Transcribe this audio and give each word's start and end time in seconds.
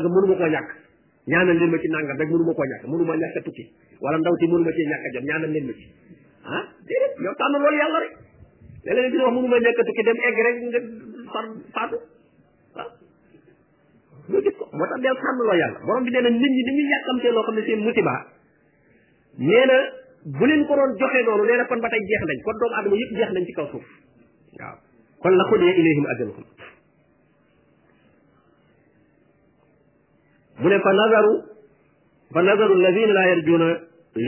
nga 0.00 0.08
mënu 0.08 0.26
ma 0.26 0.34
koo 0.38 0.48
ñàkk 0.54 0.68
ñaanal 1.28 1.56
leen 1.58 1.70
ma 1.70 1.78
ci 1.78 1.88
nangam 1.88 2.16
rek 2.18 2.28
mënu 2.28 2.44
koo 2.54 2.64
ñàkk 2.64 2.84
mënu 2.88 3.04
ma 3.04 3.14
ñàkk 3.16 3.36
a 3.36 3.40
tukki 3.44 3.64
wala 4.00 4.16
ndaw 4.18 4.34
si 4.40 4.46
mënu 4.48 4.64
ma 4.64 4.72
cee 4.72 4.86
ñàkk 4.88 5.04
a 5.04 5.08
jot 5.14 5.22
ñaanal 5.28 5.50
leen 5.52 5.66
ma 5.68 5.72
ci 5.76 5.84
ah 6.48 6.62
déedéet 6.86 7.12
yow 7.22 7.34
tànn 7.36 7.52
loolu 7.52 7.76
yàlla 7.76 7.98
rek 8.00 8.12
léeg-léeg 8.84 9.12
dina 9.12 9.30
ma 9.30 9.58
ñàkk 9.60 9.78
a 9.78 9.84
tukki 9.84 10.02
dem 10.02 10.18
egg 10.28 10.36
rek 10.46 10.56
nga 10.62 10.78
far 11.32 11.44
faatu 11.74 11.96
ah 12.80 12.88
nga 14.30 14.38
gis 14.40 14.54
ko 14.56 14.64
moo 14.72 14.86
tax 14.88 14.98
del 15.04 15.16
tànn 15.22 15.38
loolu 15.38 15.58
yàlla 15.60 15.78
borom 15.86 16.02
bi 16.04 16.10
nee 16.10 16.22
nit 16.30 16.50
ñi 16.56 16.62
dañuy 16.66 16.88
yàkkamtee 16.96 17.32
loo 17.32 17.44
xam 17.46 17.54
ne 17.56 17.62
seen 17.66 17.80
musiba 17.84 18.14
nee 19.38 19.74
bu 20.24 20.44
leen 20.46 20.62
ko 20.66 20.72
doon 20.78 20.90
joxee 20.98 21.22
noonu 21.26 21.44
nee 21.44 21.64
kon 21.68 21.80
ba 21.82 21.88
tey 21.92 22.00
jeex 22.08 22.22
nañ 22.30 22.38
kon 22.46 22.56
doomu 22.58 22.74
aadama 22.74 22.96
yëpp 22.96 23.12
jeex 23.18 23.30
nañ 23.32 23.44
ci 23.46 23.52
kaw 23.52 23.66
suuf 23.72 23.86
waaw 24.58 24.76
kon 25.22 25.34
la 25.38 25.44
xudee 25.50 25.72
ilayhim 25.80 26.06
ajaluhum 26.16 26.44
mu 30.62 30.68
ne 30.70 30.78
fa 30.84 30.92
nazaru 30.98 31.34
fa 32.34 32.40
nazaru 32.48 32.72
alladina 32.78 33.12
laa 33.16 33.26
yarjuuna 33.34 33.68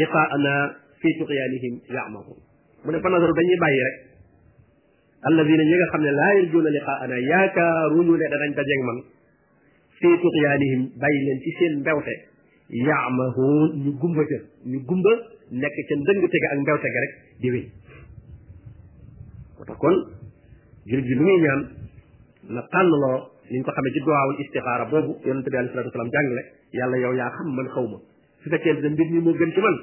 liqaana 0.00 0.54
fi 1.00 1.08
tuqyaanihim 1.20 1.74
yamahun 1.96 2.38
mu 2.84 2.90
ne 2.94 2.98
fa 3.04 3.08
nazaru 3.14 3.32
dañuy 3.38 3.56
bàyyi 3.64 3.80
rek 3.86 3.96
alladina 5.28 5.62
ñi 5.68 5.74
nga 5.78 5.86
xam 5.92 6.02
ne 6.06 6.10
laa 6.18 6.32
yarjuuna 6.38 6.70
liqaana 6.76 7.16
yaakaaruñu 7.30 8.14
ne 8.20 8.26
danañ 8.34 8.50
dajeeg 8.58 8.82
man 8.88 8.98
fi 10.00 10.08
tuqyaanihim 10.24 10.80
bàyyi 11.02 11.18
leen 11.26 11.38
ci 11.44 11.50
seen 11.58 11.72
mbewte 11.80 12.14
yaamahuun 12.88 13.66
ñu 13.84 13.90
gumba 14.00 14.22
ca 14.30 14.38
ñu 14.70 14.78
gumba 14.88 15.10
nekk 15.62 15.76
ca 15.88 15.94
ndëngte 16.00 16.36
ga 16.42 16.48
ak 16.52 16.58
mbewte 16.64 16.88
ga 16.94 17.00
rek 17.04 17.12
di 17.40 17.48
wéy 17.54 17.66
moo 19.58 19.64
tax 19.68 19.78
kon 19.78 19.96
jur 20.90 21.00
gi 21.06 21.14
lu 21.14 21.22
muy 21.22 21.40
ñaan 21.44 21.62
na 22.48 22.60
tànnloo 22.72 23.33
niñ 23.52 23.60
ko 23.62 23.70
xamee 23.76 23.92
ci 23.92 24.00
duwaawul 24.00 24.40
istixaara 24.40 24.84
boobu 24.88 25.20
yonente 25.26 25.50
bi 25.52 25.56
alayhi 25.58 25.72
salatu 25.72 25.88
wasalaam 25.88 26.12
yàlla 26.72 26.96
yow 26.96 27.12
yaa 27.12 27.30
xam 27.36 27.46
man 27.56 27.68
xaw 27.68 27.86
ma 27.92 27.98
su 28.40 28.48
fekkee 28.50 28.72
ne 28.80 28.88
mbir 28.88 29.08
mi 29.12 29.20
moo 29.20 29.34
gën 29.36 29.52
ci 29.52 29.60
man 29.60 29.74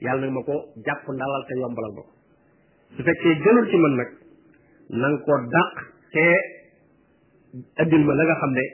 yàlla 0.00 0.26
nag 0.26 0.32
ma 0.32 0.42
ko 0.42 0.54
jàpp 0.86 1.04
ndalal 1.12 1.44
te 1.48 1.54
yombalal 1.60 1.92
ma 1.92 2.00
ko 2.02 2.10
su 2.96 3.02
fekkee 3.02 3.34
gënul 3.44 3.68
ci 3.70 3.76
man 3.76 3.92
nag 3.98 4.08
na 5.00 5.08
ko 5.24 5.34
dàq 5.54 5.74
te 6.12 6.24
addil 7.82 8.04
ma 8.04 8.14
la 8.14 8.24
nga 8.24 8.36
xam 8.40 8.52
ne 8.52 8.64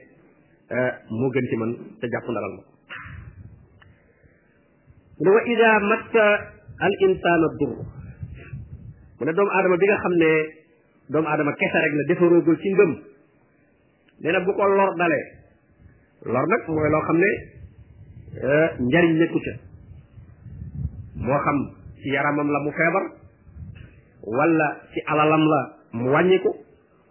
euh, 0.75 0.93
moo 1.19 1.31
gën 1.35 1.47
ci 1.51 1.57
man 1.57 1.71
te 2.01 2.07
jàpp 2.07 2.27
ndalal 2.31 2.53
ma 2.57 2.63
ko 2.63 2.73
mu 5.19 5.23
ne 5.27 5.31
wa 5.35 5.41
ida 5.47 5.79
matta 5.91 6.25
al 6.79 7.45
dur 7.59 7.75
mu 9.19 9.23
ne 9.27 9.33
doomu 9.33 9.51
aadama 9.51 9.77
bi 9.77 9.87
nga 9.87 9.99
xam 9.99 10.15
ne 10.23 10.31
doomu 11.09 11.27
aadama 11.29 11.53
kese 11.59 11.79
rek 11.83 11.93
la 11.95 12.05
defaroogul 12.07 12.59
ci 12.63 12.71
ngëm 12.75 12.93
nee 14.21 14.33
na 14.35 14.41
bu 14.47 14.53
ko 14.53 14.63
lor 14.67 14.91
dalee 15.01 15.23
lor 16.27 16.47
nag 16.53 16.63
mooy 16.69 16.91
loo 16.91 17.03
xam 17.09 17.19
ne 17.23 17.31
euh, 18.43 18.69
njariñ 18.87 19.13
nekku 19.19 19.39
ca 19.47 19.53
moo 21.27 21.41
xam 21.45 21.57
ci 22.03 22.09
yaramam 22.11 22.49
la 22.51 22.59
mu 22.65 22.71
feebar 22.79 23.05
wala 24.39 24.69
ci 24.93 25.01
alalam 25.13 25.45
la 25.53 25.61
mu 25.97 26.05
wàññiku 26.13 26.51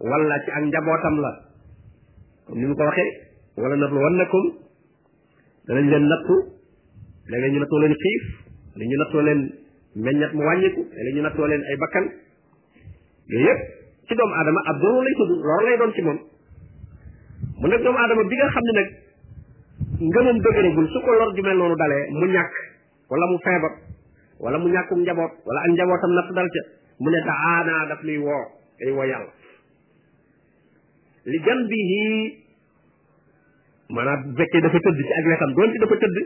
wala 0.00 0.36
ci 0.44 0.50
ak 0.50 0.64
njabootam 0.64 1.16
la 1.24 1.30
comme 2.46 2.58
ni 2.60 2.66
mu 2.68 2.74
ko 2.76 2.84
waxee 2.88 3.08
wala 3.56 3.74
nabluwannakum 3.76 4.44
danañ 5.68 5.86
leen 5.92 6.04
nattu 6.10 6.34
léeg 7.30 7.42
leen 7.42 7.94
xiif 8.02 8.22
léeg 8.76 8.88
ñu 8.88 8.96
leen 9.26 9.40
meññat 10.04 10.32
mu 10.36 10.42
wàññiku 10.48 10.80
léeg 10.94 11.14
ñu 11.16 11.22
nattoo 11.22 11.46
leen 11.48 11.62
ay 11.68 11.76
bakkan 11.80 12.04
yooyu 13.32 13.46
yëpp 13.48 13.60
ci 14.08 14.12
doomu 14.14 14.34
aadama 14.34 14.60
ab 14.70 14.76
doro 14.80 14.98
lay 15.04 15.14
tudd 15.18 15.30
lor 15.48 15.60
lay 15.64 15.78
doon 15.78 15.92
ci 15.96 16.02
moom 16.02 16.18
mu 17.58 17.66
nekk 17.66 17.82
doomu 17.82 17.98
aadama 17.98 18.22
bi 18.26 18.36
nga 18.38 18.48
xam 18.54 18.64
ne 18.66 18.72
nag 18.78 18.88
ngëmam 20.08 20.38
dëgëragul 20.44 20.86
su 20.94 20.98
ko 21.04 21.10
lor 21.18 21.30
ju 21.34 21.42
noonu 21.42 21.76
dalee 21.82 22.02
mu 22.18 22.26
ñàkk 22.34 22.54
wala 23.10 23.24
mu 23.30 23.36
feebar 23.46 23.72
wala 24.42 24.56
mu 24.58 24.68
ñàkkum 24.70 24.98
njaboot 25.02 25.32
wala 25.46 25.58
ak 25.66 25.70
njabootam 25.74 26.12
natt 26.14 26.28
dal 26.38 26.48
ca 26.54 26.62
mu 27.02 27.08
ne 27.10 27.20
daanaa 27.28 27.82
daf 27.90 28.00
luy 28.06 28.18
woo 28.26 28.44
day 28.78 28.90
woo 28.94 29.04
yàlla 29.10 29.30
bu 34.22 34.36
fekkee 34.38 34.60
dafa 34.62 34.78
tëdd 34.78 34.98
ci 35.08 35.12
ak 35.18 35.24
wetam 35.30 35.50
doon 35.58 35.70
ci 35.72 35.78
dafa 35.82 35.96
tëdd 36.02 36.16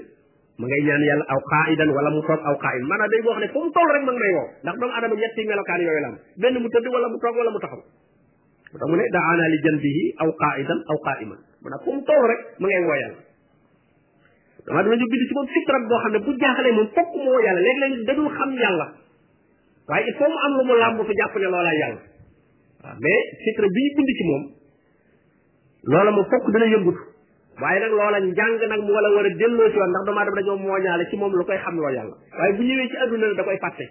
mu 0.60 0.64
ngay 0.68 0.82
ñaan 0.84 1.02
yàlla 1.08 1.24
aw 1.32 1.40
qaa'idan 1.52 1.90
wala 1.96 2.08
mu 2.12 2.20
toog 2.28 2.42
aw 2.44 2.54
qaa'id 2.62 2.82
maanaam 2.88 3.08
day 3.08 3.20
boo 3.24 3.32
xam 3.34 3.40
ne 3.42 3.48
fu 3.52 3.58
mu 3.64 3.70
toll 3.76 3.88
rek 3.94 4.02
ma 4.04 4.12
may 4.12 4.32
woo 4.36 4.46
ndax 4.64 4.76
doomu 4.80 4.92
aadama 4.94 5.14
ñetti 5.22 5.48
melokaan 5.48 5.80
yooyu 5.80 6.00
la 6.04 6.08
am 6.12 6.16
benn 6.40 6.60
mu 6.60 6.68
tëdd 6.68 6.86
wala 6.92 7.06
mu 7.08 7.18
toog 7.24 7.36
wala 7.40 7.50
mu 7.56 7.60
taxaw 7.64 7.80
moo 8.80 8.88
mu 8.90 8.96
ne 9.00 9.04
daana 9.14 9.44
li 9.52 9.58
janbihi 9.64 10.04
aw 10.24 10.28
qaidan 10.42 10.80
aw 10.92 10.96
qaiman 11.08 11.38
maanaam 11.64 11.80
fu 11.84 11.90
mu 11.96 12.02
toll 12.08 12.24
rek 12.30 12.40
mu 12.62 12.66
ngay 12.68 12.84
woo 12.88 12.96
yàlla 13.02 13.20
damaa 14.66 14.82
dama 14.86 14.96
ñu 15.00 15.06
bind 15.12 15.22
ci 15.28 15.34
boo 15.36 15.46
xam 15.46 15.82
ne 16.12 16.18
bu 16.24 16.30
jaaxalee 16.40 16.72
moom 16.72 16.88
fokk 16.96 17.10
mu 17.22 17.28
woo 17.32 17.40
yàlla 17.46 17.60
léeg-léeg 17.66 17.92
dadul 18.06 18.28
xam 18.38 18.50
yàlla 18.62 18.86
am 20.44 20.52
lu 20.56 20.62
mu 20.68 20.74
làmb 20.80 20.98
fa 21.08 21.12
jàpp 21.20 21.34
ne 21.36 21.46
loolaa 21.52 21.74
yàlla 21.82 22.00
waaw 22.82 22.96
mais 23.02 23.24
fitra 23.44 23.66
bi 23.74 23.82
bind 23.96 24.10
ci 24.18 24.24
moom 24.30 24.42
loola 25.92 26.10
moom 26.16 26.26
fokk 26.32 26.44
dina 26.52 26.66
yëngutu 26.72 27.00
waaye 27.62 27.78
nag 27.84 27.90
loola 27.98 28.18
njàng 28.26 28.54
nag 28.72 28.80
mu 28.86 28.90
wala 28.96 29.08
war 29.16 29.26
a 29.28 29.30
delloo 29.40 29.68
ci 29.72 29.76
woon 29.80 29.90
ndax 29.92 30.04
damaa 30.06 30.24
dama 30.24 30.36
dañoo 30.40 30.56
mooñaale 30.64 31.04
ci 31.10 31.16
moom 31.20 31.32
lu 31.38 31.44
koy 31.48 31.58
xam 31.64 31.76
loo 31.76 31.90
yàlla 31.96 32.14
waaye 32.38 32.52
bu 32.56 32.62
ñëwee 32.66 32.88
ci 32.90 32.96
adduna 33.02 33.26
da 33.36 33.44
koy 33.44 33.58
fàtte 33.64 33.86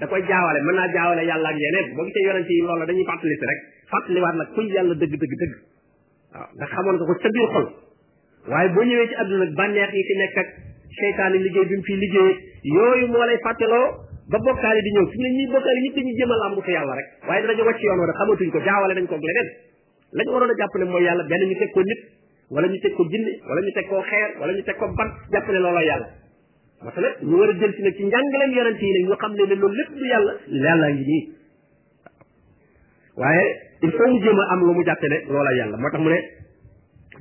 da 0.00 0.06
koy 0.10 0.22
jaawale 0.30 0.58
mën 0.66 0.76
naa 0.78 0.88
jaawale 0.96 1.22
yàlla 1.28 1.48
ak 1.54 1.58
yeneen 1.62 1.88
boo 1.98 2.04
gisee 2.08 2.22
yonente 2.26 2.52
yi 2.56 2.60
loolu 2.66 2.86
dañuy 2.90 3.04
fàttali 3.08 3.34
si 3.40 3.46
rek 3.50 3.60
fàttaliwaat 3.94 4.36
nag 4.40 4.48
kuy 4.58 4.66
yàlla 4.74 4.94
dëgg 5.02 5.14
dëgg 5.22 5.34
dëgg 5.42 5.54
waaw 6.34 6.48
ndax 6.58 6.70
xamoon 6.74 6.96
nga 6.98 7.06
ko 7.10 7.14
sa 7.22 7.28
biir 7.36 7.48
xol 7.54 7.66
waaye 8.52 8.68
boo 8.74 8.84
ñëwee 8.86 9.08
ci 9.10 9.14
àdduna 9.22 9.44
bànneex 9.60 9.90
yi 9.98 10.02
fi 10.10 10.14
nekk 10.22 10.36
ak 10.42 10.48
seytaan 11.00 11.34
yi 11.34 11.40
liggéey 11.46 11.66
bi 11.70 11.76
mu 11.78 11.82
fiy 11.88 11.96
liggéey 12.04 12.30
yooyu 12.76 13.06
moo 13.12 13.26
lay 13.26 13.38
fàttaloo 13.46 13.86
ba 14.30 14.38
bokkaali 14.38 14.80
di 14.86 14.90
ñëw 14.94 15.06
fi 15.10 15.16
mu 15.18 15.22
ne 15.24 15.30
ñii 15.38 15.50
bokkaali 15.54 15.80
ñëpp 15.86 15.98
ñu 16.06 16.12
jéem 16.18 16.32
a 16.32 16.36
làmbu 16.44 16.60
fi 16.66 16.72
yàlla 16.78 16.94
rek 17.00 17.08
waaye 17.28 17.40
dinañu 17.42 17.62
wàcc 17.68 17.82
yoon 17.82 17.98
wala 18.02 18.12
xamatuñ 18.20 18.50
ko 18.54 18.58
jaawale 18.66 18.94
dañ 18.94 19.06
ko 19.10 19.16
leneen 19.18 19.48
lañ 20.16 20.26
waroon 20.32 20.50
a 20.52 20.54
jàpp 20.62 20.74
ne 20.78 20.84
mooy 20.90 21.02
yàlla 21.06 21.22
benn 21.30 21.42
ñu 21.50 21.56
teg 21.58 21.70
ko 21.74 21.82
nit 21.82 22.00
wala 22.54 22.66
ñu 22.68 22.78
teg 22.84 22.92
ko 22.94 23.02
jinne 23.10 23.32
wala 23.50 23.60
ñu 23.66 23.72
teg 23.74 23.86
ko 23.90 23.96
xeer 24.10 24.30
wala 24.40 24.52
teg 24.68 24.76
ko 24.80 24.86
ban 24.98 25.08
jàpp 25.34 25.46
ne 25.50 25.60
yàlla 25.90 26.08
parce 26.80 26.94
que 26.94 27.26
ñu 27.26 27.34
war 27.34 27.50
a 27.50 27.52
jël 27.52 27.70
la 27.70 27.82
nag 27.82 27.96
ci 27.96 28.04
njàngaleem 28.04 28.50
yonent 28.56 28.80
yi 28.80 28.92
nag 28.92 29.08
ñu 29.08 29.16
xam 29.22 29.32
ne 29.34 29.42
ne 29.46 29.54
loolu 29.54 29.74
lépp 29.74 29.94
du 29.94 30.04
ngi 30.04 31.04
nii 31.04 31.32
waaye 33.16 33.56
mu 33.82 34.18
jéem 34.22 34.38
am 34.52 34.60
lu 34.60 34.72
mu 34.72 34.84
jàppe 34.84 35.06
ne 35.08 35.18
loola 35.26 35.52
yàlla 35.58 35.76
moo 35.76 35.90
tax 35.90 36.00
mu 36.00 36.08
ne 36.10 36.18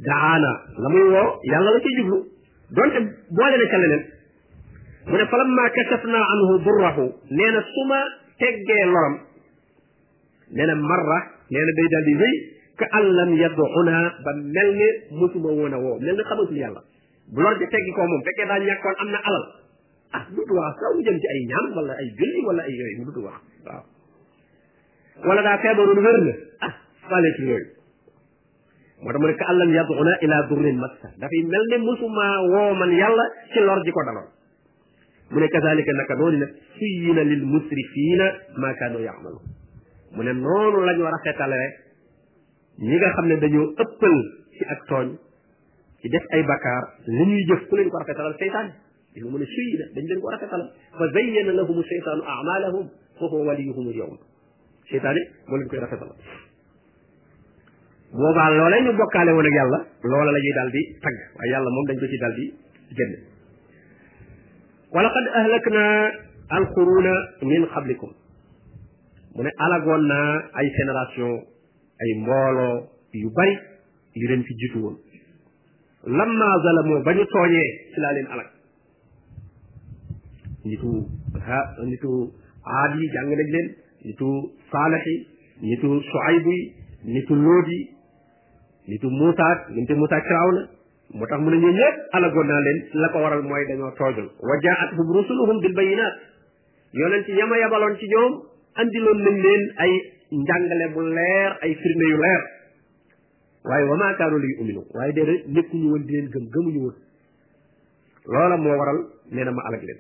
daana 0.06 0.52
la 0.78 0.90
muy 0.90 1.04
woo 1.10 1.40
yàlla 1.44 1.72
la 1.72 1.80
ciy 1.80 1.96
jublu 1.98 2.18
donte 2.70 3.00
boole 3.32 3.58
na 3.58 3.68
ca 3.72 3.78
leneen 3.78 4.04
mu 5.08 5.16
ne 5.18 5.26
falamma 5.26 5.70
kashafna 5.70 6.20
anhu 6.34 6.60
durrahu 6.64 7.14
nee 7.30 7.52
na 7.52 7.62
su 7.62 7.82
ma 7.90 8.00
teggee 8.40 8.86
loram 8.86 9.20
nee 10.54 10.66
na 10.66 10.76
marra 10.76 11.20
nee 11.50 11.64
na 11.66 11.72
day 11.80 11.88
daal 11.94 12.04
di 12.06 12.16
wéy 12.22 12.36
ka 12.76 12.86
an 12.92 13.06
ba 14.24 14.32
mel 14.36 14.70
ne 14.80 14.88
mosuma 15.18 15.50
woon 15.50 15.74
a 15.74 15.78
woo 15.80 16.00
mel 16.00 16.16
ne 16.16 16.24
xamatul 16.24 16.56
yàlla 16.58 16.84
bu 17.36 17.40
lor 17.44 17.56
bi 17.62 17.66
teggi 17.74 17.92
koo 17.96 18.06
moom 18.12 18.22
fekkee 18.28 18.46
daa 18.50 18.60
ñàkkoon 18.66 18.96
am 19.02 19.10
na 19.16 19.20
alal 19.30 19.46
ah 20.18 20.24
dutu 20.36 20.54
wax 20.56 20.74
saw 20.82 20.92
mu 20.96 21.02
jëm 21.06 21.18
ay 21.34 21.40
ñaan 21.52 21.66
wala 21.78 21.94
ay 22.02 22.08
julli 22.20 22.42
wala 22.48 22.62
ay 22.68 22.74
yooyu 22.80 22.98
mu 23.00 23.04
dutu 23.10 23.22
wax 23.28 23.38
waaw 23.68 23.84
wala 25.28 25.42
daa 25.48 25.58
feebaroon 25.64 26.00
wér 26.06 26.18
na 26.28 26.34
ah 26.68 26.74
fale 27.10 27.30
ci 27.36 27.44
yooyu 27.52 27.68
moo 29.04 29.12
tax 29.12 29.36
ka 29.40 29.44
àllam 29.52 29.70
yaduna 29.78 30.14
ila 30.24 30.38
durrin 30.50 30.78
massa 30.84 31.08
dafay 31.20 31.42
mel 31.52 31.64
ne 31.72 31.76
ma 32.18 32.28
woo 32.54 32.72
man 32.80 32.92
yàlla 33.02 33.26
ci 33.52 33.60
lor 33.68 33.80
ji 33.86 33.92
ko 33.96 34.02
daloon 34.08 34.30
mu 35.32 35.38
ne 35.42 35.48
kazalika 35.54 35.92
naka 36.00 36.14
noonu 36.20 36.38
nag 36.42 36.52
suyyina 36.78 37.22
lil 37.32 37.44
musrifina 37.54 38.26
ma 38.62 38.70
kaanu 38.80 39.00
yaamalu 39.08 39.40
mu 40.16 40.22
ne 40.26 40.32
noonu 40.44 40.80
la 40.88 40.92
ñu 40.98 41.04
rafetale 41.14 41.56
rek 41.64 41.74
ñi 42.88 42.96
nga 42.98 43.10
xam 43.16 43.26
ne 43.30 43.36
dañu 43.42 43.62
ëppal 43.84 44.16
ci 44.56 44.64
ak 44.74 44.82
tooñ 44.90 45.08
def 46.12 46.26
ay 46.36 46.42
bakkaar 46.48 46.84
li 47.08 47.24
ñuy 47.26 47.44
jëf 47.50 47.64
ku 47.70 47.76
leen 47.78 47.90
ko 47.92 47.98
rafetalal 48.02 48.36
seytaane 48.40 48.72
gis 49.16 49.24
nga 49.24 49.30
mu 49.32 49.38
ne 49.40 49.46
suy 49.46 49.72
dañ 49.96 50.06
leen 50.08 50.20
ko 50.22 50.30
rafetalal 50.34 50.66
fa 51.00 51.06
zayyana 51.16 51.52
lahum 51.60 51.78
seytaanu 51.84 52.24
amalahum 52.24 52.88
ñu 58.82 58.92
bokkaale 59.00 59.32
woon 59.36 59.46
ak 59.46 59.54
yàlla 59.60 59.80
loola 60.04 60.32
la 60.32 60.40
ñuy 60.40 60.54
daal 60.58 60.72
di 60.72 60.82
tagg 61.04 61.18
waaye 61.36 61.52
yàlla 61.52 61.70
moom 61.76 61.86
dañ 61.88 61.98
ko 62.00 62.06
ci 62.08 62.18
daal 62.18 62.36
di 62.36 62.46
génne 62.98 63.18
wa 64.96 65.04
laqad 65.04 65.26
ahlakna 65.40 65.84
alquruuna 66.58 67.14
min 67.42 67.64
qablikum 67.74 68.12
mu 69.36 69.44
ne 69.44 69.52
ay 70.60 70.68
génération 70.78 71.34
ay 72.02 72.10
mbooloo 72.24 72.86
yu 73.12 73.30
bari 73.36 73.56
yu 74.16 74.28
leen 74.30 74.44
fi 74.48 74.54
lamma 76.08 76.48
zalamu 76.64 77.04
ba 77.04 77.14
ñu 77.14 77.26
tooñee 77.26 77.92
ci 77.94 78.00
laa 78.00 78.14
leen 78.14 78.28
alak 78.32 78.50
nitu 80.64 81.06
ha 81.46 81.58
nitu 81.86 82.32
aad 82.66 82.92
yi 83.00 83.08
jàng 83.14 83.30
nañ 83.30 83.44
leen 83.56 83.68
nitu 84.06 84.28
saalex 84.72 85.04
yi 85.06 85.16
nitu 85.62 85.88
suaybu 86.12 86.50
yi 86.52 86.74
nitu 87.14 87.36
lóot 87.36 87.68
nitu 88.88 89.08
muusaak 89.20 89.60
nitu 89.76 89.96
muusaak 90.00 90.24
firawna 90.28 90.62
moo 91.16 91.28
tax 91.28 91.40
mu 91.44 91.50
ne 91.52 91.58
ñoom 91.60 91.76
alagoon 92.16 92.48
naa 92.48 92.62
leen 92.68 92.78
la 93.02 93.08
ko 93.12 93.18
waral 93.20 93.42
mooy 93.44 93.64
dañoo 93.68 93.92
tooñul 94.00 94.28
wa 94.50 94.54
jaatuhum 94.64 95.08
rusuluhum 95.16 95.60
bil 95.62 95.74
bayinat 95.76 96.14
yonent 96.94 97.28
yama 97.40 97.56
yabaloon 97.64 97.96
ci 98.00 98.08
ñoom 98.08 98.34
andiloon 98.80 99.18
nañ 99.26 99.38
leen 99.46 99.64
ay 99.84 99.92
njàngale 100.40 100.86
bu 100.94 101.02
leer 101.18 101.52
ay 101.64 101.74
firnde 101.82 102.06
yu 102.14 102.18
leer 102.24 102.42
waaye 103.70 103.86
wa 103.92 103.98
maa 104.02 104.14
kaanu 104.20 104.38
li 104.44 104.50
uminu 104.62 104.82
waaye 104.98 105.12
dee 105.18 105.26
da 105.30 105.36
nekkuñu 105.58 105.88
woon 105.92 106.04
di 106.08 106.12
leen 106.16 106.30
gëm 106.36 106.46
gëmuñu 106.54 106.80
woon 106.86 106.96
loola 108.34 108.56
moo 108.64 108.76
waral 108.82 109.00
nee 109.36 109.44
na 109.48 109.52
ma 109.52 109.62
alag 109.68 109.84
leen 109.90 110.00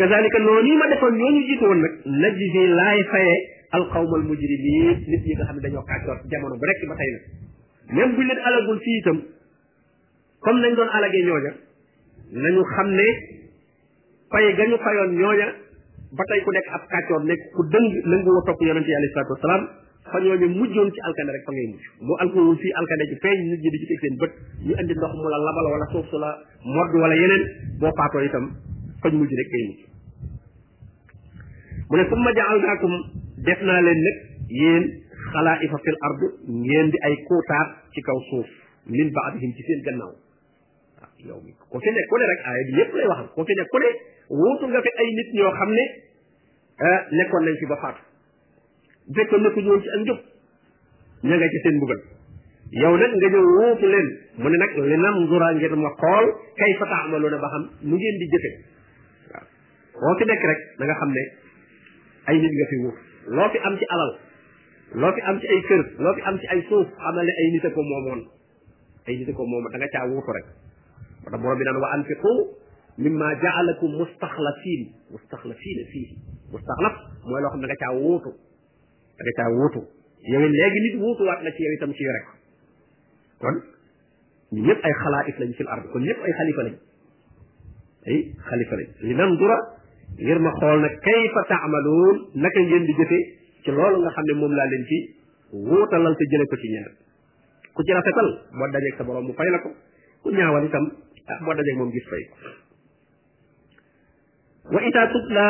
kazalika 0.00 0.38
noonu 0.46 0.68
yi 0.70 0.76
ma 0.82 0.86
defoon 0.92 1.14
ñooñu 1.20 1.40
jiitu 1.48 1.64
woon 1.70 1.80
nag 1.84 1.94
najzi 2.22 2.62
laay 2.78 3.00
fayee 3.12 3.36
alqawmal 3.76 4.22
mujrimin 4.28 4.96
nit 5.10 5.22
ñi 5.26 5.32
nga 5.36 5.44
xam 5.48 5.56
ne 5.56 5.62
dañoo 5.66 5.84
kàccoor 5.90 6.18
jamono 6.30 6.54
bu 6.60 6.64
rekk 6.70 6.82
ba 6.90 6.96
tey 7.00 7.10
nag 7.14 7.22
même 7.98 8.14
buñ 8.16 8.26
leen 8.28 8.40
alagul 8.48 8.78
fii 8.84 8.96
itam 9.00 9.18
comme 10.44 10.60
nañ 10.64 10.72
doon 10.76 10.90
alagee 10.98 11.24
ñooña 11.28 11.52
nañu 12.42 12.62
xam 12.74 12.88
ne 12.98 13.06
fay 14.30 14.44
gañu 14.58 14.76
fayoon 14.84 15.12
ñooña 15.20 15.48
ba 16.16 16.22
tey 16.28 16.40
ku 16.44 16.50
nekk 16.56 16.68
ab 16.76 16.82
kàccoor 16.92 17.20
nekk 17.30 17.40
ku 17.54 17.62
dëng 17.72 17.88
nangu 18.10 18.30
wa 18.36 18.40
topp 18.48 18.58
yonente 18.68 18.88
yi 18.90 18.96
alayhi 18.98 19.12
salaatu 19.14 19.32
wasalaam 19.36 19.64
fa 20.06 20.18
ñooñu 20.20 20.46
mujjoon 20.56 20.88
ci 20.94 21.00
alkande 21.04 21.32
rek 21.36 21.44
fa 21.44 21.52
ngay 21.52 21.66
mujj 21.68 21.84
bu 22.00 22.12
alkowoon 22.24 22.56
fii 22.56 22.72
alkande 22.80 23.04
ci 23.10 23.16
feeñ 23.20 23.38
nit 23.50 23.60
ñi 23.60 23.70
di 23.70 23.78
ci 23.80 23.86
teg 23.90 23.98
seen 24.00 24.16
bët 24.20 24.32
ñu 24.66 24.72
indi 24.80 24.94
ndox 24.96 25.12
mu 25.16 25.28
la 25.28 25.38
labal 25.44 25.66
wala 25.74 25.86
suuf 25.92 26.06
su 26.08 26.18
la 26.18 26.30
modd 26.64 26.92
wala 27.02 27.14
yeneen 27.20 27.44
boo 27.80 27.92
faatoo 27.96 28.22
itam 28.24 28.46
fañ 29.02 29.12
mujj 29.14 29.32
rek 29.36 29.52
mu 31.90 31.96
ne 31.96 32.04
summa 32.08 32.32
jaalnaakum 32.32 32.94
def 33.44 33.60
naa 33.62 33.80
leen 33.82 34.00
nag 34.08 34.16
yéen 34.48 34.84
xalaa'ifa 35.34 35.78
fil 35.84 35.98
ard 36.08 36.20
ngeen 36.48 36.90
di 36.94 36.98
ay 37.02 37.14
kuutaat 37.28 37.68
ci 37.92 38.00
kaw 38.00 38.18
suuf 38.30 38.48
min 38.86 39.10
baadihim 39.12 39.52
ci 39.52 39.62
seen 39.68 39.80
gannaaw 39.84 40.14
waaw 40.14 41.02
ah, 41.02 41.10
yow 41.28 41.38
mi 41.44 41.52
ku 41.52 41.76
fi 41.78 41.90
nekk 41.92 42.06
ku 42.08 42.16
ne 42.16 42.24
rek 42.32 42.40
aaya 42.48 42.62
yépp 42.78 42.90
lay 42.96 43.06
waxal 43.10 43.28
ku 43.36 43.44
fi 43.44 43.54
nekk 43.58 43.68
ku 43.68 43.78
ne 43.78 43.90
wuutu 44.36 44.64
nga 44.68 44.80
fi 44.80 44.90
ay 45.02 45.08
nit 45.18 45.28
ñoo 45.36 45.52
xam 45.60 45.70
ne 45.78 45.84
ah, 46.88 47.00
nekkoon 47.12 47.44
nañ 47.44 47.56
fi 47.60 47.66
ba 47.66 47.76
faatu 47.82 48.09
fekk 49.08 49.32
nekkuñu 49.40 49.70
woon 49.72 49.82
ci 49.82 49.88
ak 49.94 50.00
njub 50.04 50.20
nga 51.26 51.48
ci 51.52 51.58
seen 51.64 51.76
mbugal 51.76 52.00
yow 52.80 52.92
nag 52.96 53.12
nga 53.16 53.28
ñëw 53.32 53.46
leen 53.92 54.08
mu 54.38 54.48
ne 54.48 54.56
nag 54.58 54.70
li 54.88 54.96
nam 54.96 55.16
zura 55.28 55.48
ngeen 55.54 55.74
ma 55.80 55.90
xool 56.00 56.26
kay 56.58 56.72
fa 56.78 56.84
ba 56.90 56.96
xam 57.00 57.64
nu 57.88 57.94
ngeen 57.96 58.16
di 58.20 58.28
jëfe 58.34 58.50
waaw 60.00 60.16
fi 60.18 60.24
nekk 60.24 60.42
rek 60.50 60.60
da 60.78 60.84
nga 60.84 60.96
xam 61.00 61.10
ne 61.16 61.24
ay 62.28 62.36
nit 62.38 62.52
nga 62.58 62.66
fi 62.70 62.76
wuuf 62.84 62.98
loo 63.36 63.48
fi 63.52 63.58
am 63.68 63.74
ci 63.78 63.84
alal 63.94 64.12
loo 65.00 65.12
fi 65.14 65.20
am 65.28 65.36
ci 65.40 65.46
ay 65.52 65.60
kër 65.68 65.82
loo 66.02 66.14
fi 66.14 66.20
am 66.28 66.36
ci 66.40 66.46
ay 66.52 66.60
suuf 66.68 66.88
xamal 67.02 67.24
ne 67.26 67.32
ay 67.40 67.48
nit 67.52 67.66
ko 67.74 67.80
moomoon 67.90 68.20
ay 69.08 69.14
nit 69.18 69.30
ko 69.34 69.42
moomoon 69.50 69.72
da 69.72 69.78
nga 69.78 69.88
caa 69.94 70.06
wuutu 70.08 70.30
rek 70.36 70.44
moo 71.22 71.30
tax 71.30 71.40
borom 71.42 71.58
bi 71.58 71.64
naan 71.64 71.78
wa 71.82 71.88
anfiqu 71.94 72.32
mimma 73.02 73.26
jaalakum 73.42 73.90
mustaxlafiin 74.00 74.82
mustaxlafiina 75.12 75.82
fii 75.92 76.06
mustaxlaf 76.52 76.96
mooy 77.26 77.40
loo 77.42 77.50
xam 77.52 77.60
ne 77.60 77.66
nga 77.66 77.80
caa 77.84 77.92
wuutu 77.98 78.30
da 79.26 79.32
caa 79.38 79.50
wuutu 79.56 79.80
yow 80.32 80.42
léegi 80.54 80.80
nit 80.84 80.94
wuutuwaat 81.02 81.40
la 81.46 81.50
ci 81.56 81.60
yow 81.64 81.72
itam 81.76 81.92
ci 81.98 82.02
yore 82.06 82.20
ko 82.28 82.32
kon 83.42 83.56
ñu 84.52 84.60
ñëpp 84.66 84.80
ay 84.88 84.94
xalaat 85.02 85.26
lañ 85.40 85.52
fil 85.58 85.68
ard 85.68 85.84
kon 85.92 86.02
ñëpp 86.08 86.20
ay 86.26 86.32
xalifa 86.38 86.62
lañ 86.66 86.74
ay 88.08 88.16
xalifa 88.48 88.74
lañ 88.80 88.88
li 89.06 89.14
nandura 89.14 89.56
ngir 90.22 90.38
ma 90.44 90.50
xool 90.60 90.78
nag 90.84 90.94
kayfa 91.06 91.40
taamaluun 91.50 92.16
naka 92.42 92.58
ngeen 92.60 92.84
di 92.88 92.92
jëfe 93.00 93.18
ci 93.64 93.70
loolu 93.76 93.96
nga 94.02 94.10
xam 94.16 94.24
ne 94.26 94.32
moom 94.40 94.52
laa 94.58 94.68
leen 94.72 94.84
ci 94.88 94.98
wuutalal 95.66 96.14
te 96.16 96.24
jële 96.32 96.44
ko 96.50 96.56
ci 96.60 96.68
ñeneen 96.72 96.96
ku 97.74 97.80
ci 97.84 97.92
rafetal 97.96 98.28
boo 98.56 98.68
dajeeg 98.72 98.96
sa 98.96 99.04
borom 99.06 99.24
mu 99.28 99.32
fay 99.38 99.48
la 99.54 99.58
ko 99.64 99.70
ku 100.22 100.28
ñaawal 100.36 100.64
itam 100.66 100.84
ah 101.32 101.38
boo 101.44 101.54
dajeeg 101.56 101.76
moom 101.78 101.90
gis 101.92 102.06
fay 102.10 102.22
ko 102.30 102.36
wa 104.74 104.78
ida 104.88 105.02
tutla 105.12 105.46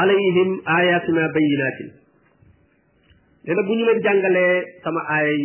alayhim 0.00 0.50
ayatuna 0.78 1.22
bayinatin 1.34 1.90
nee 3.46 3.54
na 3.54 3.62
bu 3.62 3.72
ñu 3.78 3.84
leen 3.86 4.02
jàngalee 4.02 4.64
sama 4.82 5.00
aay 5.08 5.42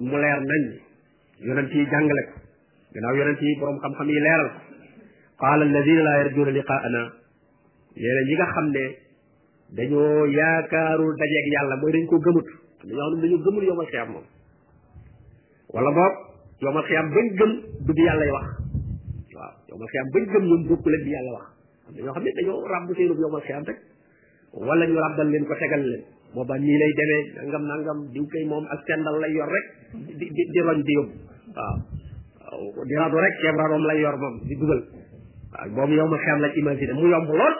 mu 0.00 0.16
leer 0.18 0.40
nañ 0.42 0.62
yonent 1.46 1.70
yi 1.72 1.84
jàngale 1.90 2.22
ko 2.30 2.38
gannaaw 2.94 3.14
yonent 3.16 3.40
yi 3.42 3.58
boroom 3.60 3.78
xam-xam 3.82 4.08
yi 4.10 4.18
leeral 4.26 4.46
ko 4.54 4.58
qaala 5.38 5.62
alladina 5.64 6.02
laa 6.02 6.16
yarjuuna 6.20 6.50
liqaana 6.50 7.02
nee 7.96 8.24
ñi 8.26 8.34
nga 8.34 8.46
xam 8.54 8.66
ne 8.74 8.84
dañoo 9.76 10.26
yaakaarul 10.26 11.12
dajeeg 11.18 11.46
yàlla 11.54 11.76
mooy 11.76 11.92
dañ 11.92 12.06
ko 12.10 12.18
gëmut 12.24 12.48
am 12.82 12.88
na 12.90 12.92
ñoo 12.92 13.06
xam 13.10 13.14
ne 13.16 13.22
dañoo 13.22 13.42
gëmul 13.46 13.64
yowmal 13.70 13.86
xiyaam 13.86 14.08
moom 14.12 14.24
wala 15.74 15.90
boog 15.96 16.14
bañ 16.74 17.26
gëm 17.38 17.52
bi 17.86 18.02
yàllay 18.02 18.30
wax 18.36 18.46
waaw 19.36 19.86
xiyaam 19.92 20.08
bañ 20.14 20.24
gëm 20.32 20.42
ñoom 20.44 20.62
bokkul 20.68 20.94
ak 20.94 21.02
bi 21.06 21.10
yàlla 21.14 21.32
wax 21.38 21.46
am 22.02 22.12
xam 22.14 22.22
ne 22.24 22.30
dañoo 22.36 22.66
ràbb 22.72 22.88
seenub 22.96 23.18
yowmal 23.22 23.42
xiyaam 23.46 23.64
rek 23.68 23.78
wala 24.54 24.86
ñu 24.86 24.94
ràbbal 24.98 25.28
leen 25.30 25.44
ko 25.46 25.54
tegal 25.54 25.82
leen 25.90 26.04
booba 26.34 26.54
nii 26.62 26.76
lay 26.82 26.92
demee 27.00 27.18
nangam 27.38 27.62
nangam 27.70 27.98
diw 28.14 28.26
kay 28.34 28.42
moom 28.52 28.64
ak 28.74 28.82
sendal 28.88 29.16
lay 29.24 29.30
yor 29.36 29.46
rek 29.54 29.66
di 30.18 30.26
di 30.34 30.42
di 30.54 30.60
roñ 30.68 30.80
di 30.88 30.92
yóbbu 30.98 31.16
waaw 31.54 32.66
di 32.90 32.94
radu 33.00 33.16
ceeb 33.42 33.56
radoom 33.62 33.84
lay 33.90 34.00
yor 34.02 34.16
moom 34.22 34.34
di 34.50 34.54
dugal 34.62 34.80
waaw 35.54 35.68
boobu 35.78 35.94
yow 36.00 36.08
ma 36.10 36.18
xeer 36.24 36.38
la 36.44 36.48
imaginer 36.62 36.94
mu 36.98 37.06
yomb 37.14 37.30
lool 37.40 37.54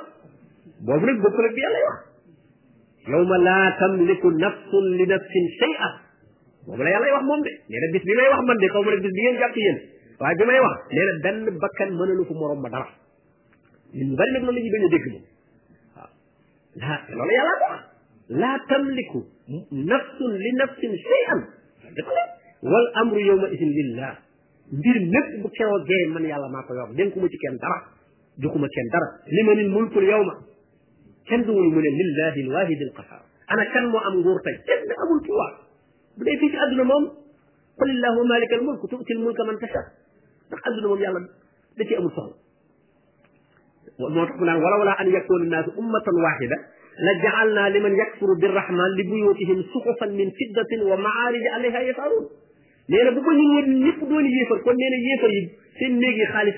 boobu 0.88 1.04
nag 1.06 1.18
bokkul 1.22 1.46
ak 1.48 1.52
bi 1.56 1.60
yàlla 1.66 1.80
wax 1.86 1.96
yow 3.14 3.22
ma 3.32 3.36
laa 3.46 3.66
tamliku 3.78 4.28
nafsun 4.42 4.86
li 4.98 5.06
nafsin 5.12 5.46
shay'a 5.60 5.88
boobu 6.66 6.82
la 6.82 6.90
yàlla 6.94 7.14
wax 7.14 7.22
moom 7.30 7.40
de 7.46 7.50
nee 7.70 7.78
na 7.80 7.86
bis 7.94 8.02
bi 8.08 8.12
may 8.18 8.28
wax 8.34 8.42
ma 8.48 8.52
nag 8.58 8.74
bis 9.04 9.12
bi 9.16 9.20
ngeen 9.22 9.36
jàpp 9.40 9.56
yéen 9.62 9.78
waaye 10.20 10.34
bi 10.40 10.44
may 10.50 10.60
wax 10.66 10.78
nee 10.94 11.56
bakkan 11.66 11.90
mënalu 11.98 12.22
ko 12.26 12.34
morom 12.40 12.60
ma 12.64 12.68
dara 12.74 12.88
ñun 13.94 14.10
bari 14.18 14.30
nag 14.34 14.42
noonu 14.42 14.60
a 14.86 14.90
dégg 14.96 15.06
moom 15.14 15.24
waaw 16.78 17.40
ah 17.54 17.56
te 17.62 17.94
لا 18.28 18.60
تملك 18.68 19.12
نفس 19.72 20.18
لنفس 20.20 20.80
شيئا 20.80 21.36
والامر 22.62 23.18
يومئذ 23.20 23.62
لله 23.62 24.18
ندير 24.72 24.98
نيب 25.14 25.42
بو 25.42 25.48
كيو 25.48 25.70
جاي 25.88 26.06
من 26.14 26.24
يالا 26.24 26.48
ماكو 26.54 26.74
يوب 26.74 26.90
دنكوما 26.98 27.28
سي 27.28 27.36
كين 27.36 27.56
دارا 27.62 27.78
دوكوما 28.38 28.68
كين 28.74 28.86
دارا 28.94 29.08
لمن 29.36 29.58
الملك 29.64 29.96
اليوم 29.96 30.28
كان 31.28 31.42
دول 31.46 31.64
من 31.76 31.82
لله 32.00 32.34
الواحد 32.44 32.78
القهار 32.88 33.22
انا 33.52 33.64
كان 33.72 33.84
مو 33.92 33.98
ام 34.08 34.14
غور 34.24 34.38
تاي 34.46 34.54
كان 34.68 34.78
ابو 35.04 35.14
الكوا 35.18 35.48
بلي 36.18 36.36
في 36.40 36.46
ادنا 36.64 36.82
موم 36.90 37.04
قل 37.80 37.90
الله 37.96 38.14
مالك 38.32 38.52
الملك 38.58 38.82
تؤتي 38.92 39.12
الملك 39.18 39.40
من 39.48 39.54
تشاء 39.62 39.84
ادنا 40.68 40.86
موم 40.88 40.98
يالا 41.04 41.20
دتي 41.78 41.98
امول 41.98 42.12
صوم 42.19 42.31
ولا 44.40 44.54
ولا 44.81 44.93
ان 45.00 45.08
يكون 45.16 45.40
الناس 45.43 45.66
امه 45.81 46.06
واحده 46.26 46.56
لجعلنا 47.03 47.69
لمن 47.79 47.98
يكفر 48.01 48.27
بالرحمن 48.41 48.84
لبيوتهم 48.98 49.65
سقفا 49.74 50.06
من 50.06 50.31
فضة 50.39 50.91
ومعارج 50.93 51.46
عليها 51.53 51.81
يسارون 51.81 52.27
لأن 52.89 53.15
بقى 53.15 53.34
نور 53.34 53.65
نيب 53.67 54.01
دون 54.08 54.27
يفر 54.27 54.58
كون 54.58 54.77
نين 54.77 54.93
يفر 55.19 55.31
يب 55.34 55.48
سين 55.79 56.01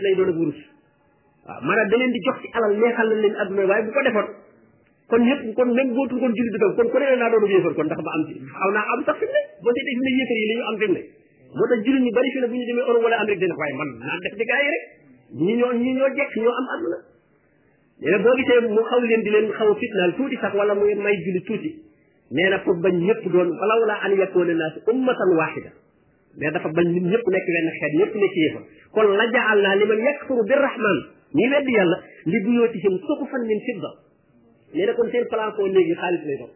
لا 0.03 0.09
يدون 0.13 0.31
بروس 0.41 0.59
مرة 1.63 1.83
دلين 1.85 2.13
دي 2.13 2.19
جوكي 2.27 2.49
على 2.55 2.67
الله 2.75 2.95
خلال 2.97 3.23
لين 3.23 3.37
أدمي 3.37 3.65
واي 3.65 3.83
بقى 3.83 4.05
دفر 4.11 4.27
كون 5.11 5.21
نيب 5.21 5.55
كون 5.55 5.69
نيب 5.77 5.95
بوت 5.95 6.11
كون 6.11 6.33
جلد 6.39 6.55
دفر 6.57 6.71
كون 6.83 6.89
كون 6.93 7.03
نين 7.03 7.23
أدون 7.23 7.51
يفر 7.51 7.73
كون 7.77 7.89
دخل 7.89 8.03
بامتي 8.07 8.35
أنا 8.69 8.81
أم 8.95 9.01
تفهم 9.07 9.21
لي 9.35 9.43
بس 9.67 9.75
إذا 9.83 10.01
نيجي 10.07 10.21
يفر 10.25 10.37
يلي 10.43 10.63
أم 10.71 10.77
لي 10.97 11.03
بس 11.59 11.81
جلد 11.87 12.03
نبالي 12.09 12.31
في 12.35 12.39
لبني 12.43 12.65
جمي 12.73 12.83
أروى 12.89 13.05
ولا 13.05 13.17
أمريك 13.23 13.39
دين 13.39 13.51
من 13.79 13.89
نادك 14.07 14.35
دكاي 14.41 14.67
نيو 15.47 15.71
نيو 15.85 16.07
جك 16.19 16.31
نيو 16.39 16.51
أم 16.61 16.67
أدمي 16.75 17.16
boo 18.25 18.35
gisee 18.39 18.61
mu 18.71 18.83
xaw 18.87 19.01
leen 19.03 19.23
di 19.27 19.31
leen 19.35 19.49
xaw 19.57 19.73
fitnaal 19.81 20.13
tuuti 20.17 20.39
sax 20.41 20.55
wala 20.55 20.75
muy 20.75 20.95
may 20.95 21.17
julli 21.25 21.41
tuuti 21.49 21.71
nee 22.31 22.49
na 22.51 22.59
pour 22.59 22.77
bañ 22.79 22.95
ñëpp 23.03 23.23
doon 23.33 23.49
walaw 23.63 23.81
laa 23.89 24.01
an 24.07 24.13
yakoona 24.19 24.55
naas 24.55 24.75
ummatan 24.93 25.31
waxida 25.41 25.71
mais 26.39 26.53
dafa 26.55 26.69
bañ 26.69 26.87
nit 26.87 27.03
ñëpp 27.11 27.25
nekk 27.35 27.47
benn 27.55 27.69
xeet 27.81 27.93
ñëpp 28.01 28.13
nekk 28.21 28.35
yéefa 28.37 28.61
kon 28.95 29.09
la 29.19 29.25
jaal 29.33 29.59
naa 29.63 29.75
liman 29.75 29.99
yakfuru 30.07 30.43
bi 30.47 30.55
rahman 30.55 30.99
ñi 31.35 31.49
wedd 31.53 31.69
yàlla 31.77 31.99
li 32.31 32.39
bu 32.45 32.51
yooti 32.61 32.79
him 32.87 32.95
suqufan 33.07 33.43
min 33.47 33.61
fidda 33.67 33.91
nee 34.75 34.87
na 34.87 34.95
kon 34.95 35.09
seen 35.11 35.27
plafond 35.27 35.73
léegi 35.75 35.95
xaalis 35.95 36.23
lay 36.29 36.37
doon 36.41 36.53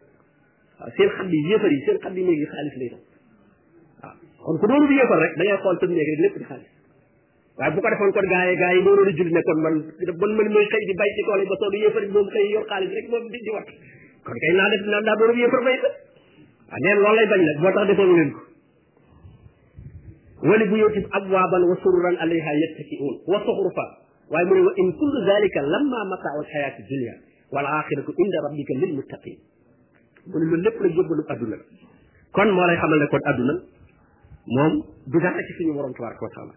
waaw 0.79 0.89
seen 0.97 1.09
xam 1.17 1.27
bi 1.29 1.37
yéefar 1.49 1.71
yi 1.71 1.79
seen 1.85 1.97
xam 2.01 2.13
bi 2.13 2.21
léegi 2.27 2.45
xaalis 2.51 2.75
lay 2.79 2.89
doon 2.95 3.03
waaw 4.01 4.13
kon 4.47 4.57
ku 4.59 4.65
doonu 4.67 4.87
di 4.87 4.95
yéefar 5.01 5.19
rek 5.23 5.33
da 5.37 5.43
ngay 5.43 5.57
xool 5.63 5.77
sa 5.79 5.85
néeg 5.85 6.09
rek 6.13 6.19
lépp 6.25 6.37
di 6.39 6.45
xaalis 6.49 6.71
waaye 7.61 7.73
bu 7.75 7.81
ko 7.85 7.89
defoon 7.93 8.11
kon 8.13 8.25
gaa 8.29 8.43
yi 8.49 8.55
gaa 8.59 8.71
yi 8.75 8.79
loolu 8.85 9.01
la 9.07 9.11
julli 9.17 9.31
ne 9.37 9.41
kon 9.47 9.59
man 9.65 9.73
bon 10.21 10.31
man 10.37 10.47
mooy 10.53 10.65
xëy 10.71 10.85
di 10.89 10.93
bay 11.01 11.09
ci 11.17 11.21
tool 11.27 11.41
yi 11.41 11.47
ba 11.49 11.55
soo 11.63 11.69
yéefar 11.81 12.01
bi 12.05 12.11
moom 12.15 12.27
xëy 12.35 12.47
yor 12.57 12.63
xaalis 12.71 12.89
rek 12.97 13.07
moom 13.11 13.27
di 13.33 13.37
di 13.45 13.49
wat 13.55 13.67
kon 14.25 14.35
kay 14.43 14.53
naa 14.57 14.69
def 14.73 14.81
naan 14.93 15.03
daa 15.09 15.15
doon 15.15 15.37
yéefar 15.41 15.61
bay 15.67 15.77
la 15.83 15.89
waaw 16.73 16.81
neen 16.85 16.97
loolu 17.03 17.15
lay 17.19 17.27
bañ 17.33 17.41
nag 17.49 17.57
moo 17.65 17.71
tax 17.77 17.85
defoon 17.91 18.09
leen 18.17 18.31
ko 18.35 18.41
wali 20.53 20.65
bu 20.71 20.75
yëtib 20.81 21.05
abwaaban 21.19 21.63
wa 21.69 21.75
sururan 21.83 22.15
alayha 22.25 22.51
yattaki'un 22.61 23.15
wa 23.31 23.37
suxrufa 23.45 23.85
waaye 24.33 24.45
mu 24.49 24.53
ne 24.57 24.61
wa 24.67 24.73
in 24.83 24.89
kullu 25.01 25.19
zalika 25.29 25.59
lamma 25.73 25.99
mataa'ul 26.13 26.47
xayaati 26.53 26.81
dunya 26.89 27.15
wal 27.53 27.67
aaxiratu 27.77 28.11
inda 28.25 28.37
rabbika 28.47 28.73
lil 28.81 28.91
muttaqin 28.97 29.37
mu 30.29 30.35
ne 30.41 30.45
loolu 30.49 30.63
lépp 30.65 30.77
la 30.83 30.87
yóbbalu 30.97 31.23
àdduna 31.31 31.57
kon 32.35 32.47
moo 32.57 32.65
lay 32.69 32.77
xamal 32.81 32.99
ne 33.01 33.05
kon 33.13 33.21
àdduna 33.31 33.55
moom 34.57 34.73
du 35.13 35.17
dara 35.23 35.41
ci 35.45 35.53
suñu 35.61 35.73
borom 35.77 35.93
tabaraka 35.97 36.25
wa 36.27 36.33
taala 36.37 36.55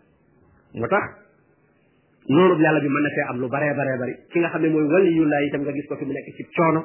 moo 0.75 0.89
tax 0.89 1.09
noonu 2.29 2.55
yàlla 2.63 2.81
bi 2.81 2.89
mën 2.89 3.03
na 3.03 3.11
fee 3.17 3.25
am 3.31 3.39
lu 3.41 3.47
baree 3.49 3.73
baree 3.79 3.97
bari 3.99 4.15
ki 4.33 4.39
nga 4.41 4.49
xam 4.53 4.63
ne 4.63 4.69
mooy 4.75 4.87
wali 4.93 5.11
yu 5.19 5.25
laa 5.25 5.43
itam 5.49 5.61
nga 5.63 5.73
gis 5.73 5.87
ko 5.89 5.97
fi 5.99 6.05
mu 6.05 6.13
nekk 6.13 6.29
ci 6.37 6.43
coono 6.57 6.81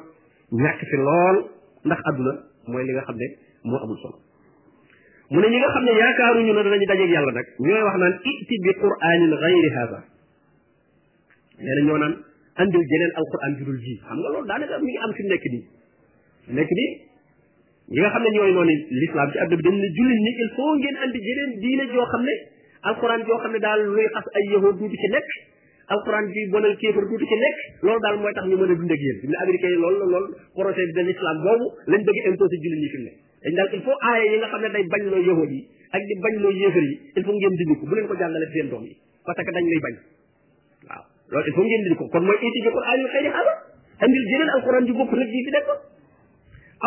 ñàkk 0.62 0.80
fi 0.90 0.96
lool 0.98 1.38
ndax 1.86 2.02
adduna 2.10 2.34
mooy 2.70 2.84
li 2.88 2.94
nga 2.94 3.04
xam 3.08 3.18
ne 3.22 3.28
moo 3.70 3.80
amul 3.84 3.98
solo 4.04 4.18
mu 5.32 5.40
ne 5.42 5.48
ñi 5.52 5.58
nga 5.60 5.70
xam 5.74 5.84
ne 5.86 5.92
yaakaaruñu 6.02 6.52
ne 6.54 6.62
danañu 6.86 7.06
yàlla 7.16 7.32
nag 7.38 7.48
ñooy 7.62 7.82
wax 7.88 7.96
naan 8.02 8.14
iti 8.32 8.56
bi 8.64 8.72
quranin 8.84 9.32
gayri 9.42 9.70
hada 9.76 10.00
nee 11.64 11.76
na 11.78 11.82
ñoo 11.88 11.98
naan 12.02 12.14
andil 12.62 12.84
jeneen 12.90 13.12
alquran 13.20 13.52
ju 13.58 13.64
dul 13.68 13.80
ji 13.86 13.94
xam 14.06 14.18
am 14.74 15.12
fi 15.18 15.24
mu 15.30 15.30
nekk 15.32 15.46
nii 15.54 15.66
nekk 16.56 16.72
nii 16.78 16.92
ñi 17.92 18.00
nga 18.02 18.10
xam 18.14 18.24
ne 18.26 18.30
ñooy 18.38 18.52
noonu 18.56 18.74
l'islam 19.00 19.28
ci 19.32 19.38
adduna 19.44 19.58
bi 19.60 19.64
dañ 19.66 19.76
ne 19.84 19.88
jullit 19.98 20.20
ñi 20.26 20.32
il 20.44 20.50
faut 20.56 20.74
ngeen 20.78 20.96
andi 21.04 21.20
jeneen 21.26 21.52
diine 21.62 21.84
joo 21.94 22.06
xam 22.14 22.24
ne 22.30 22.36
alquran 22.88 23.22
joo 23.28 23.38
xam 23.44 23.52
ne 23.54 23.60
daal 23.60 23.82
luy 23.92 24.08
xas 24.16 24.28
ay 24.40 24.44
yahud 24.54 24.76
duutu 24.80 24.96
ci 25.02 25.08
nekk 25.14 25.28
alquran 25.96 26.26
bi 26.32 26.42
bonal 26.54 26.76
kéefar 26.80 27.04
duutu 27.10 27.26
ci 27.30 27.38
nekk 27.44 27.58
loolu 27.84 28.00
daal 28.06 28.18
mooy 28.24 28.34
tax 28.34 28.46
ñu 28.48 28.58
mën 28.58 28.72
a 28.72 28.76
dund 28.80 28.92
ak 28.92 29.00
yéen 29.06 29.18
ne 29.32 29.36
américains 29.44 29.72
yi 29.74 29.80
loolu 29.84 30.06
loolu 30.12 30.28
projet 30.56 30.90
de 30.96 31.02
l'islam 31.02 31.38
ne 31.88 31.98
dañ 31.98 33.56
daal 33.56 33.70
il 33.76 33.82
faut 33.86 33.98
aaya 34.12 34.24
yi 34.32 34.38
nga 34.40 34.48
xam 34.52 34.62
ne 34.62 34.70
day 34.74 34.84
bañ 34.94 35.02
loo 35.12 35.24
yahud 35.30 35.50
yi 35.52 35.62
ak 35.92 36.02
di 36.08 36.14
bañ 36.24 36.34
loo 36.46 36.52
yéefar 36.52 36.84
yi 36.90 36.94
il 37.18 37.24
faut 37.26 37.36
ngeen 37.36 37.54
dindi 37.60 37.76
ko 37.82 37.86
bu 37.90 37.96
leen 37.96 38.08
ko 38.08 38.16
jàngale 38.20 38.48
seen 38.56 38.70
doom 38.72 38.84
yi 38.90 38.96
parce 39.26 39.42
que 39.46 39.52
dañ 39.56 39.66
lay 39.72 39.82
bañ 39.88 39.94
waaw 40.88 41.04
loolu 41.36 41.48
il 41.50 41.54
faut 41.60 41.66
ngeen 41.70 41.84
dindi 41.84 41.96
ko 42.00 42.06
kon 42.16 42.24
mooy 42.28 42.38
iti 42.48 42.60
bi 42.64 42.70
quran 42.78 43.00
yi 43.04 43.08
xëy 43.14 43.22
di 43.26 43.30
xala 43.36 43.54
andil 44.08 44.26
jëleen 44.32 44.50
alquran 44.56 44.86
ji 44.88 44.94
bopp 45.00 45.12
rek 45.20 45.30
ji 45.36 45.40
fi 45.46 45.52
nekk 45.58 45.68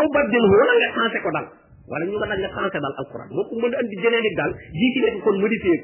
aw 0.00 0.04
baddil 0.16 0.44
wala 0.56 0.62
nga 0.80 0.88
sensé 0.96 1.20
ko 1.25 1.30
daal 1.37 1.49
wala 1.92 2.04
ñu 2.06 2.12
ko 2.12 2.18
dagg 2.25 2.40
sensé 2.40 2.80
daal 2.80 2.94
alquran 3.04 3.28
moo 3.37 3.44
ko 3.49 3.52
mën 3.61 3.68
a 3.75 3.76
andi 3.84 3.96
jeneen 4.04 4.25
i 4.25 4.26
daal 4.38 4.52
jii 4.80 4.90
ci 4.92 4.99
nekk 5.04 5.16
kon 5.26 5.37
modifié 5.44 5.75
ko 5.76 5.80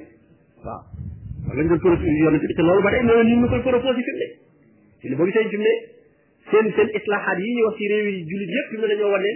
waaw 0.64 0.80
wala 1.48 1.60
ñu 1.62 1.68
doon 1.72 1.80
proposé 1.84 2.10
yoon 2.22 2.34
bi 2.38 2.46
te 2.58 2.62
loolu 2.68 2.82
ba 2.86 2.90
tey 2.94 3.02
noonu 3.04 3.22
ñun 3.28 3.38
ñu 3.44 3.48
koy 3.52 3.62
proposé 3.68 4.00
fi 4.06 4.12
wax 5.12 5.36
ci 7.78 7.84
réew 7.90 8.06
yi 8.08 8.14
jullit 8.28 8.50
yëpp 8.56 8.68
fi 8.70 8.76
mu 8.80 8.86
ne 8.88 8.94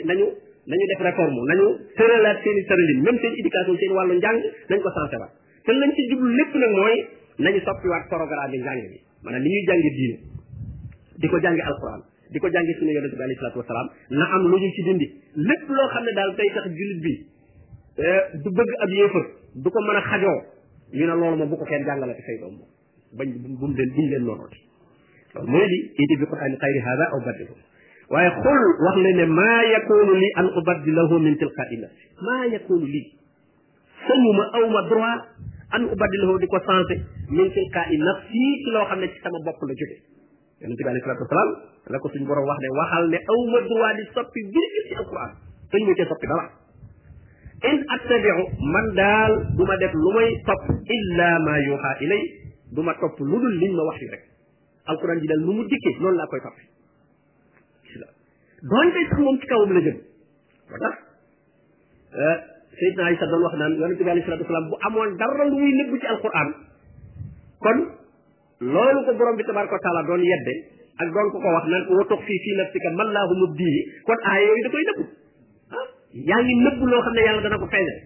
dañoo 0.08 0.30
def 0.64 0.98
réforme 1.08 1.40
nañu 1.52 1.66
tëralaat 1.96 2.38
seen 2.42 2.56
i 2.56 2.58
tëralin 2.68 3.00
même 3.06 3.18
seen 3.20 3.34
éducation 3.40 3.74
seen 3.76 3.92
wàllu 3.96 4.14
njàng 4.18 4.38
nañ 4.70 4.78
ko 4.84 4.90
sensé 4.96 5.16
waat 5.22 5.32
te 5.66 5.70
lañ 5.72 5.90
ci 5.96 6.02
jublu 6.10 6.28
lépp 6.38 6.52
nag 6.54 6.72
mooy 6.78 6.96
nañu 7.44 7.60
soppiwaat 7.66 8.02
programme 8.12 8.50
bi 8.50 8.58
njàng 8.64 8.80
bi 8.92 8.98
maanaam 9.22 9.42
li 9.44 9.50
ñuy 9.54 9.64
jàngi 9.68 9.90
diine 9.96 10.16
di 11.20 11.26
ko 11.28 11.36
jàngi 11.44 11.60
alquran 11.70 12.00
di 12.32 12.38
ko 12.42 12.48
jàngi 12.54 12.72
suñu 12.78 12.92
yonente 12.96 13.14
bi 13.14 13.22
alayhi 13.26 13.36
salaatu 13.40 13.58
wasalaam 13.58 13.88
na 14.18 14.24
am 14.36 14.48
lu 14.50 14.56
ñu 14.62 14.68
ci 14.76 14.82
dindi 14.88 15.06
lépp 15.50 15.68
loo 15.76 15.88
xam 15.92 16.04
ne 16.08 16.12
daal 16.18 16.34
day 16.40 16.48
tax 16.56 16.64
jullit 16.78 17.00
bi 17.06 17.12
eh, 18.08 18.20
du 18.42 18.48
bëgg 18.50 18.72
ab 18.80 18.88
yéefar 18.90 19.24
du 19.64 19.68
ko 19.70 19.80
mën 19.86 19.96
a 19.96 20.00
xajoo 20.08 20.36
ñu 20.92 21.04
ne 21.06 21.12
loolu 21.14 21.36
moom 21.38 21.48
bu 21.52 21.56
ko 21.60 21.64
kenn 21.68 21.84
jàngale 21.86 22.14
te 22.18 22.22
say 22.28 22.36
doom 22.40 22.56
moom 22.56 22.68
bañ 23.16 23.28
bu 23.36 23.66
mu 23.68 23.76
leen 23.76 23.90
buñ 23.96 24.06
leen 24.12 24.24
noonoote 24.24 24.56
loolu 25.34 25.50
mooy 25.52 25.66
di 25.68 25.78
idi 26.04 26.14
bi 26.16 26.24
qur'aani 26.32 26.56
xayri 26.56 26.80
hada 26.88 27.04
aw 27.12 27.20
baddilu 27.28 27.54
waaye 28.08 28.30
xul 28.30 28.62
wax 28.88 28.96
leen 29.04 29.16
ne 29.16 29.24
maa 29.26 29.62
yakunu 29.72 30.14
li 30.22 30.28
an 30.40 30.46
ubaddilahu 30.60 31.18
min 31.20 31.36
tilqaai 31.36 31.76
nafsi 31.84 32.06
maa 32.28 32.44
yakunu 32.54 32.86
lii 32.86 33.06
sañuma 34.08 34.44
aw 34.56 34.66
ma 34.70 34.82
droit 34.88 35.20
an 35.72 35.82
ubaddilahu 35.92 36.38
di 36.40 36.46
ko 36.46 36.58
sensé 36.66 36.96
min 37.28 37.48
tilqaai 37.52 37.96
nafsi 38.06 38.42
ci 38.64 38.70
loo 38.72 38.86
xam 38.88 38.98
ne 39.00 39.06
ci 39.12 39.18
sama 39.20 39.38
bopp 39.44 39.60
la 39.68 39.74
jóge 39.74 40.00
yonent 40.62 40.78
bi 40.78 40.84
alayhi 40.88 41.02
salaatu 41.02 41.26
wasalaam 41.26 41.50
la 41.92 41.98
ko 42.02 42.08
suñ 42.14 42.24
borom 42.30 42.46
wax 42.48 42.58
ne 42.64 42.68
waxal 42.78 43.04
ne 43.14 43.18
aw 43.34 43.40
ma 43.54 43.58
droit 43.66 43.94
di 43.98 44.02
soppi 44.14 44.40
virgule 44.46 44.66
ci 44.88 44.94
alquran 45.02 45.30
dañu 45.72 45.86
ma 45.90 45.94
cee 45.98 46.06
soppi 46.12 46.26
dara 46.30 46.44
in 47.70 47.78
attabiu 47.94 48.38
man 48.74 48.86
daal 48.94 49.32
du 49.58 49.62
ma 49.66 49.74
def 49.82 49.92
lu 49.94 50.10
may 50.18 50.30
topp 50.46 50.62
illa 50.96 51.30
ma 51.46 51.54
yuha 51.66 51.92
ilay 52.06 52.22
du 52.70 52.80
ma 52.86 52.94
topp 53.02 53.16
lu 53.20 53.36
dul 53.42 53.54
liñ 53.62 53.72
ma 53.76 53.82
wax 53.90 53.98
yi 54.00 54.10
rek 54.14 54.22
alquran 54.86 55.18
ji 55.20 55.26
daal 55.26 55.42
lu 55.46 55.52
mu 55.58 55.62
dikkee 55.66 55.96
noonu 56.00 56.16
laa 56.16 56.26
koy 56.30 56.40
toppi 56.46 56.64
doonte 58.72 59.00
sax 59.06 59.18
moom 59.18 59.36
ci 59.40 59.46
kawam 59.50 59.70
la 59.76 59.80
jëm 59.86 59.98
moo 60.70 60.78
tax 60.86 60.94
euh, 62.14 62.38
Seydina 62.78 63.04
Aïssa 63.06 63.26
doon 63.26 63.42
wax 63.46 63.54
naan 63.58 63.72
yonent 63.80 63.98
bi 63.98 64.04
alayhi 64.14 64.24
salaatu 64.26 64.44
wasalaam 64.46 64.68
bu 64.70 64.76
amoon 64.86 65.10
dara 65.18 65.44
lu 65.50 65.54
muy 65.58 65.72
nëbb 65.78 65.98
ci 66.00 66.06
alquran 66.06 66.48
kon 67.66 67.78
loolu 68.64 69.00
ko 69.06 69.12
borom 69.18 69.34
bi 69.36 69.42
tabaraka 69.42 69.74
wa 69.74 69.82
taala 69.82 70.00
doon 70.06 70.22
yedde 70.22 70.54
ak 71.02 71.08
doon 71.10 71.28
ko 71.34 71.36
ko 71.42 71.48
wax 71.50 71.64
naan 71.66 71.82
ko 71.88 71.92
watox 71.98 72.20
fii 72.26 72.38
fii 72.46 72.54
nafsika 72.62 72.88
mallaahu 72.94 73.34
mubdihi 73.42 73.80
kon 74.06 74.18
aaya 74.30 74.44
yooyu 74.46 74.62
da 74.62 74.70
koy 74.70 74.84
nëbbu 74.86 75.04
ah 75.74 75.84
yaa 76.30 76.40
ngi 76.46 76.54
nëbbu 76.62 76.84
loo 76.92 77.00
xam 77.06 77.14
ne 77.18 77.22
yàlla 77.26 77.42
dana 77.46 77.58
ko 77.62 77.66
feeñal 77.74 77.96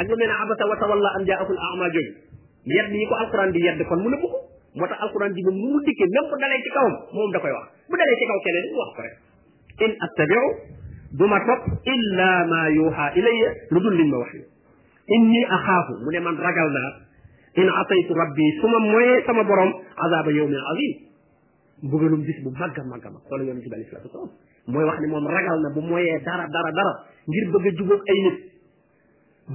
ak 0.00 0.06
lu 0.10 0.16
mel 0.18 0.26
ne 0.26 0.34
abasa 0.44 0.64
wa 0.66 0.76
tawalla 0.82 1.08
an 1.18 1.22
jaahul 1.30 1.58
ama 1.70 1.86
jooju 1.94 2.12
yedd 2.74 2.90
yi 2.98 3.06
ko 3.06 3.14
alquran 3.22 3.50
di 3.54 3.60
yedd 3.66 3.80
kon 3.86 4.02
mu 4.02 4.08
nëbbu 4.10 4.26
ko 4.34 4.38
moo 4.80 4.86
tax 4.90 4.98
alquran 5.06 5.30
ji 5.30 5.40
moom 5.46 5.56
nu 5.62 5.68
mu 5.78 5.78
dikkee 5.86 6.10
même 6.14 6.26
bu 6.26 6.34
dalee 6.42 6.60
ci 6.66 6.70
kawam 6.74 6.94
moom 7.14 7.30
da 7.30 7.38
koy 7.38 7.52
wax 7.54 7.66
bu 7.86 7.94
dalee 8.02 8.16
ci 8.18 8.24
kaw 8.32 8.38
keneen 8.48 8.64
mu 8.74 8.78
wax 8.82 8.90
ko 8.96 9.00
rek 9.04 9.14
in 9.86 9.92
attabiu 10.08 10.44
du 11.18 11.24
ma 11.30 11.38
topp 11.50 11.64
illa 11.94 12.30
ma 12.50 12.62
yuha 12.74 13.06
ilayya 13.14 13.48
lu 13.70 13.78
dul 13.86 13.94
liñ 14.00 14.10
ma 14.10 14.18
wax 14.26 14.32
inni 15.18 15.40
axaafu 15.46 16.02
mu 16.02 16.08
ne 16.10 16.18
man 16.18 16.34
ragal 16.36 16.68
naa 16.78 16.90
in 17.58 17.68
ataytu 17.80 18.12
rabbi 18.14 18.46
su 18.60 18.66
ma 18.68 18.78
moyee 18.84 19.22
sama 19.26 19.42
borom 19.50 19.72
azaba 20.06 20.30
yawmin 20.38 20.54
azim 20.72 20.92
mbugalum 21.82 22.22
bis 22.28 22.38
bu 22.44 22.50
màgg 22.60 22.78
a 22.78 22.84
màgg 22.92 23.04
a 23.04 23.10
mag 23.16 23.20
xoolal 23.30 23.44
yonente 23.50 23.66
bi 23.66 23.74
alayhi 23.76 23.90
salaatu 23.90 24.06
wasalaam 24.06 24.30
mooy 24.74 24.84
wax 24.90 24.98
ne 25.00 25.06
moom 25.14 25.26
ragal 25.36 25.58
na 25.64 25.70
bu 25.76 25.80
moyee 25.90 26.18
dara 26.28 26.46
dara 26.56 26.70
dara 26.78 26.92
ngir 27.28 27.50
bëgg 27.54 27.66
a 27.66 27.70
jubóog 27.80 28.02
ay 28.14 28.18
nit 28.26 28.36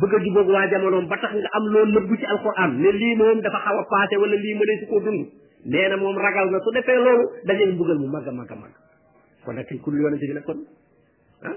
bëgg 0.01 0.13
a 0.13 0.21
jubóog 0.25 0.47
waa 0.55 0.67
jamonoom 0.73 1.05
ba 1.13 1.17
tax 1.23 1.31
nga 1.39 1.49
am 1.59 1.63
loo 1.75 1.85
nëbbu 1.85 2.17
ci 2.19 2.25
alquran 2.25 2.71
ne 2.83 2.91
lii 2.91 3.15
moom 3.15 3.39
dafa 3.41 3.59
xaw 3.67 3.77
a 3.79 3.83
paase 3.93 4.15
wala 4.17 4.35
lii 4.43 4.55
mënee 4.59 4.77
su 4.79 4.85
koo 4.91 4.99
dund 4.99 5.27
nee 5.65 5.87
na 5.87 5.95
moom 5.97 6.17
ragal 6.17 6.51
na 6.51 6.59
su 6.59 6.71
defee 6.71 6.99
loolu 6.99 7.29
dajee 7.45 7.71
mbugal 7.71 7.99
mu 7.99 8.07
màgg 8.07 8.27
a 8.27 8.31
màgg 8.31 8.51
a 8.51 8.55
màgg 8.55 8.73
kon 9.45 9.53
nag 9.55 9.65
fi 9.69 9.77
kul 9.79 9.95
yonente 10.03 10.25
bi 10.27 10.33
nag 10.33 10.43
kon 10.43 10.59
ah 11.43 11.55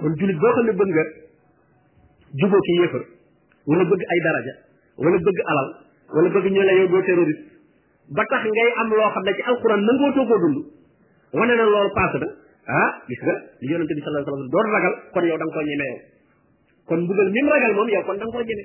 kon 0.00 0.12
julit 0.18 0.38
boo 0.40 0.50
xam 0.58 0.66
ne 0.66 0.72
bëgg 0.72 0.90
nga 0.90 1.04
jubóog 2.42 2.62
ci 2.66 2.72
yéefar 2.80 3.04
wala 3.66 3.84
bëgg 3.84 4.02
ay 4.10 4.20
daraja 4.26 4.71
wala 5.00 5.18
bëgg 5.18 5.40
alal 5.52 5.68
wala 6.12 6.28
bëgg 6.34 6.46
ñu 6.52 6.60
la 6.62 6.72
yow 6.76 6.88
doo 6.90 7.02
terroriste 7.06 7.42
ba 8.12 8.24
tax 8.28 8.44
ngay 8.44 8.70
am 8.82 8.88
loo 8.90 9.10
xam 9.14 9.22
ne 9.24 9.32
ci 9.34 9.42
alxuraan 9.42 9.80
nangoo 9.80 10.12
toogoo 10.12 10.38
dund 10.42 10.58
wane 11.32 11.54
na 11.56 11.64
lool 11.64 11.88
paase 11.94 12.18
na 12.18 12.28
ah 12.68 12.92
gis 13.08 13.20
nga 13.22 13.34
li 13.62 13.70
yonente 13.72 13.94
bi 13.96 14.00
sallallahu 14.00 14.26
alayhi 14.26 14.30
wasallam 14.30 14.52
doon 14.52 14.66
ragal 14.74 14.94
kon 15.14 15.24
yow 15.24 15.36
da 15.38 15.44
koo 15.44 15.52
ko 15.54 15.62
ñeme 15.64 15.86
yow 15.88 15.98
kon 16.86 17.00
mbugal 17.04 17.30
mi 17.30 17.40
mu 17.42 17.48
ragal 17.50 17.72
moom 17.74 17.88
yow 17.88 18.02
kon 18.04 18.16
da 18.18 18.24
nga 18.26 18.36
ko 18.38 18.42
ñeme 18.44 18.64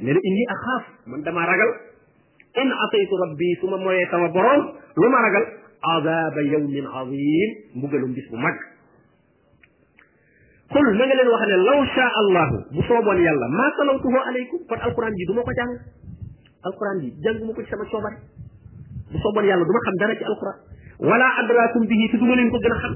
nee 0.00 0.14
yi 0.16 0.20
inni 0.30 0.44
axaaf 0.54 0.84
man 1.06 1.20
damaa 1.22 1.46
ragal 1.46 1.70
in 2.62 2.70
ataytu 2.86 3.14
rabbi 3.22 3.48
su 3.60 3.66
ma 3.68 3.76
moyee 3.76 4.06
sama 4.10 4.28
borom 4.28 4.62
lu 4.96 5.08
ma 5.10 5.20
ragal 5.20 5.44
azaba 5.96 6.40
yawmin 6.52 6.86
azim 6.88 7.50
mbugalum 7.74 8.12
bis 8.16 8.26
bu 8.32 8.36
mag 8.36 8.56
kon 10.68 10.84
na 11.00 11.04
nga 11.08 11.16
leen 11.16 11.30
wax 11.32 11.42
ne 11.48 11.56
law 11.64 11.80
shaa 11.96 12.10
allahu 12.22 12.56
bu 12.76 12.80
sooboon 12.88 13.18
yàlla 13.24 13.46
maa 13.58 13.70
salawtuhu 13.76 14.16
alaykum 14.30 14.58
kon 14.68 14.80
alquran 14.88 15.12
ji 15.16 15.24
du 15.24 15.32
ma 15.38 15.42
ko 15.48 15.52
jàng 15.58 15.72
alquran 16.68 16.96
ji 17.04 17.08
jàng 17.24 17.40
ma 17.48 17.52
ko 17.56 17.60
ci 17.64 17.70
sama 17.72 17.84
coobare 17.90 18.18
bu 19.12 19.16
sooboon 19.24 19.44
yàlla 19.48 19.64
du 19.64 19.72
ma 19.72 19.80
xam 19.86 19.96
dara 20.02 20.14
ci 20.20 20.24
alquran 20.28 20.56
wala 21.08 21.26
adrakum 21.44 21.82
bihi 21.92 22.04
te 22.12 22.16
du 22.20 22.24
ma 22.28 22.34
leen 22.40 22.50
ko 22.52 22.58
gën 22.66 22.72
a 22.72 22.78
xam 22.84 22.94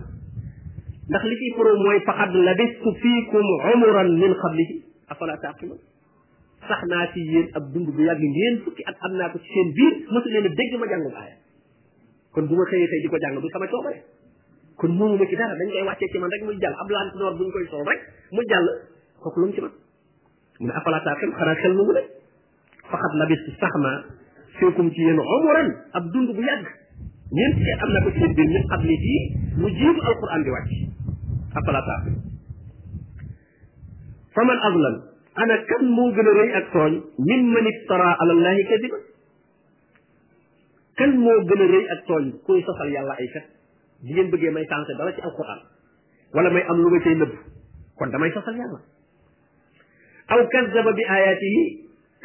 ndax 1.08 1.22
li 1.32 1.36
ciy 1.40 1.52
pro 1.60 1.70
mooy 1.86 1.98
faqad 2.10 2.30
labistu 2.50 2.88
fiikum 3.04 3.44
umuran 3.74 4.08
min 4.20 4.32
qablihi 4.42 4.74
afala 5.16 5.34
taqilun 5.46 5.80
sax 6.68 6.80
naa 6.92 7.04
ci 7.16 7.20
yéen 7.32 7.46
ab 7.56 7.64
dund 7.72 7.88
bu 7.96 8.00
yàgg 8.08 8.22
ngeen 8.36 8.54
fukki 8.68 8.82
at 8.92 8.96
am 9.08 9.12
naa 9.18 9.32
ko 9.32 9.38
ci 9.42 9.48
seen 9.56 9.68
biir 9.76 9.94
mosu 10.12 10.28
leen 10.36 10.44
a 10.44 10.50
dégg 10.60 10.72
ma 10.80 10.86
jàngum 10.92 11.14
aaya 11.24 11.34
kon 12.36 12.44
bu 12.48 12.54
ma 12.60 12.64
xëyee 12.70 12.88
tey 12.92 13.00
di 13.02 13.08
ko 13.08 13.16
jàng 13.26 13.40
du 13.40 13.48
sama 13.48 13.66
coobare 13.72 14.00
kon 14.82 14.98
moomuma 14.98 15.22
ci 15.30 15.36
dara 15.38 15.54
dañ 15.58 15.68
koy 15.70 15.84
wàccee 15.86 16.08
ci 16.10 16.18
man 16.18 16.26
rek 16.34 16.42
muy 16.46 16.58
jàll 16.58 16.74
ab 16.82 16.88
lant 16.90 17.14
noor 17.14 17.32
buñ 17.38 17.50
koy 17.54 17.66
sol 17.70 17.86
rek 17.86 18.00
mu 18.34 18.42
jàll 18.50 18.68
kooku 19.22 19.38
lu 19.40 19.46
mu 19.46 19.54
ci 19.54 19.60
man 19.62 19.72
mu 20.58 20.66
ne 20.66 20.72
afalata 20.74 21.14
xel 21.22 21.30
xanaa 21.38 21.56
xel 21.62 21.74
mu 21.78 21.82
mu 21.86 21.92
ne 21.94 22.02
faxat 22.90 23.12
labis 23.22 23.42
sax 23.62 23.72
naa 23.84 23.96
féekum 24.58 24.86
ci 24.90 25.00
yéen 25.06 25.18
omoran 25.36 25.68
ab 25.96 26.04
dund 26.12 26.28
bu 26.34 26.42
yàgg 26.50 26.66
ñeent 27.38 27.56
ci 27.62 27.70
am 27.86 27.90
na 27.94 27.98
ko 28.06 28.10
ci 28.18 28.26
biir 28.36 28.48
ñun 28.54 28.64
xam 28.72 28.82
ne 28.88 28.96
fii 29.02 29.22
mu 29.62 29.68
jiitu 29.78 30.00
alquran 30.10 30.42
di 30.44 30.50
wàcc 30.56 30.72
afalata 31.62 31.96
fa 34.34 34.40
man 34.50 34.58
azlam 34.70 34.96
ana 35.42 35.56
kan 35.70 35.82
moo 35.96 36.10
gën 36.14 36.26
a 36.30 36.32
rëy 36.40 36.50
ak 36.58 36.66
tooñ 36.74 36.92
min 37.30 37.42
man 37.54 37.64
iftara 37.72 38.08
ala 38.20 38.32
allahi 38.36 38.62
kadiba 38.70 38.98
kan 40.98 41.10
moo 41.24 41.38
gën 41.48 41.60
a 41.64 41.66
rëy 41.72 41.84
ak 41.96 42.00
tooñ 42.08 42.24
kuy 42.46 42.60
sosal 42.66 42.90
yàlla 42.96 43.16
ay 43.20 43.30
fet 43.36 43.46
di 44.02 44.10
ngeen 44.12 44.30
bëggee 44.34 44.50
may 44.52 44.66
tànk 44.66 44.90
dara 44.98 45.14
ci 45.14 45.22
alquran 45.26 45.60
wala 46.34 46.50
may 46.56 46.64
am 46.72 46.78
lu 46.82 46.90
ma 46.92 46.98
cay 47.06 47.14
nëbb 47.18 47.32
kon 48.00 48.10
damay 48.10 48.30
sosal 48.34 48.56
yàlla 48.58 48.80
aw 50.34 50.38
kazzaba 50.54 50.90
bi 50.98 51.04
ayaati 51.16 51.48
yi 51.56 51.64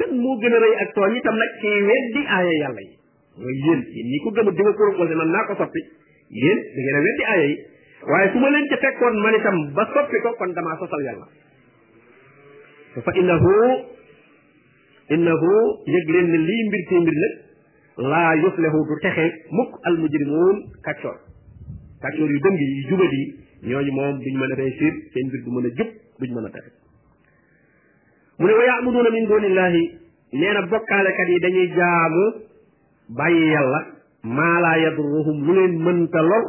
kan 0.02 0.12
moo 0.24 0.36
gën 0.42 0.56
a 0.58 0.60
rëy 0.64 0.76
ak 0.84 0.90
tooñ 0.98 1.14
itam 1.20 1.36
nag 1.42 1.52
ci 1.62 1.70
weddi 1.90 2.22
aaya 2.36 2.54
yàlla 2.62 2.82
yi 2.82 2.94
mooy 3.42 3.56
yéen 3.66 3.82
yéen 3.96 4.08
ñi 4.14 4.18
ko 4.26 4.30
gëm 4.40 4.48
a 4.50 4.52
di 4.58 4.62
ma 4.66 4.74
proposé 4.80 5.14
man 5.22 5.30
naa 5.36 5.48
ko 5.48 5.54
soppi 5.62 5.82
yéen 6.42 6.60
da 6.76 6.80
ngeen 6.84 6.98
a 7.00 7.02
weddi 7.08 7.24
aaya 7.34 7.46
yi 7.52 7.56
waaye 8.12 8.28
su 8.34 8.38
ma 8.42 8.50
leen 8.54 8.66
ci 8.70 8.76
fekkoon 8.86 9.16
man 9.24 9.36
ba 9.78 9.84
soppi 9.94 10.18
ko 10.26 10.30
kon 10.42 10.52
damaa 10.58 10.78
sosal 10.82 11.02
yàlla 11.08 11.28
fa 13.06 13.12
innahu 13.20 13.54
innahu 15.14 15.52
yëg 15.94 16.08
leen 16.16 16.28
ne 16.34 16.38
lii 16.50 16.64
mbir 16.72 16.82
ci 16.90 16.96
mbir 17.06 17.16
nag 17.22 17.34
laa 18.14 18.32
yuflehu 18.42 18.80
du 18.90 18.96
texe 19.04 19.26
mukk 19.58 19.72
almujrimuun 19.88 20.58
kàccoor 20.84 21.18
kàccoor 22.04 22.30
yu 22.34 22.40
dëng 22.44 22.58
yi 22.62 22.68
jubal 22.90 23.14
yi 23.18 23.24
ñooñu 23.70 23.92
moom 23.98 24.18
duñ 24.24 24.34
mën 24.40 24.52
a 24.52 24.56
réussir 24.56 24.94
seen 25.14 25.28
mbir 25.30 25.42
mën 25.56 25.66
a 25.70 25.72
jub 25.78 25.88
duñ 26.20 26.30
mën 26.36 26.46
a 26.46 26.50
taxe 26.56 26.72
mu 28.40 28.46
ne 28.48 28.54
wa 28.54 28.66
yaabuduuna 28.70 29.10
min 29.16 29.26
dunillahi 29.32 29.84
nee 30.34 30.54
na 30.54 30.62
bokkaalekat 30.74 31.28
yi 31.32 31.40
dañuy 31.46 31.68
jaamu 31.78 32.24
bàyyi 33.18 33.50
yàlla 33.54 33.80
maa 34.24 34.60
laa 34.60 34.78
yadurruhum 34.84 35.38
lu 35.48 35.54
leen 35.58 35.74
mënta 35.86 36.22
lor 36.22 36.44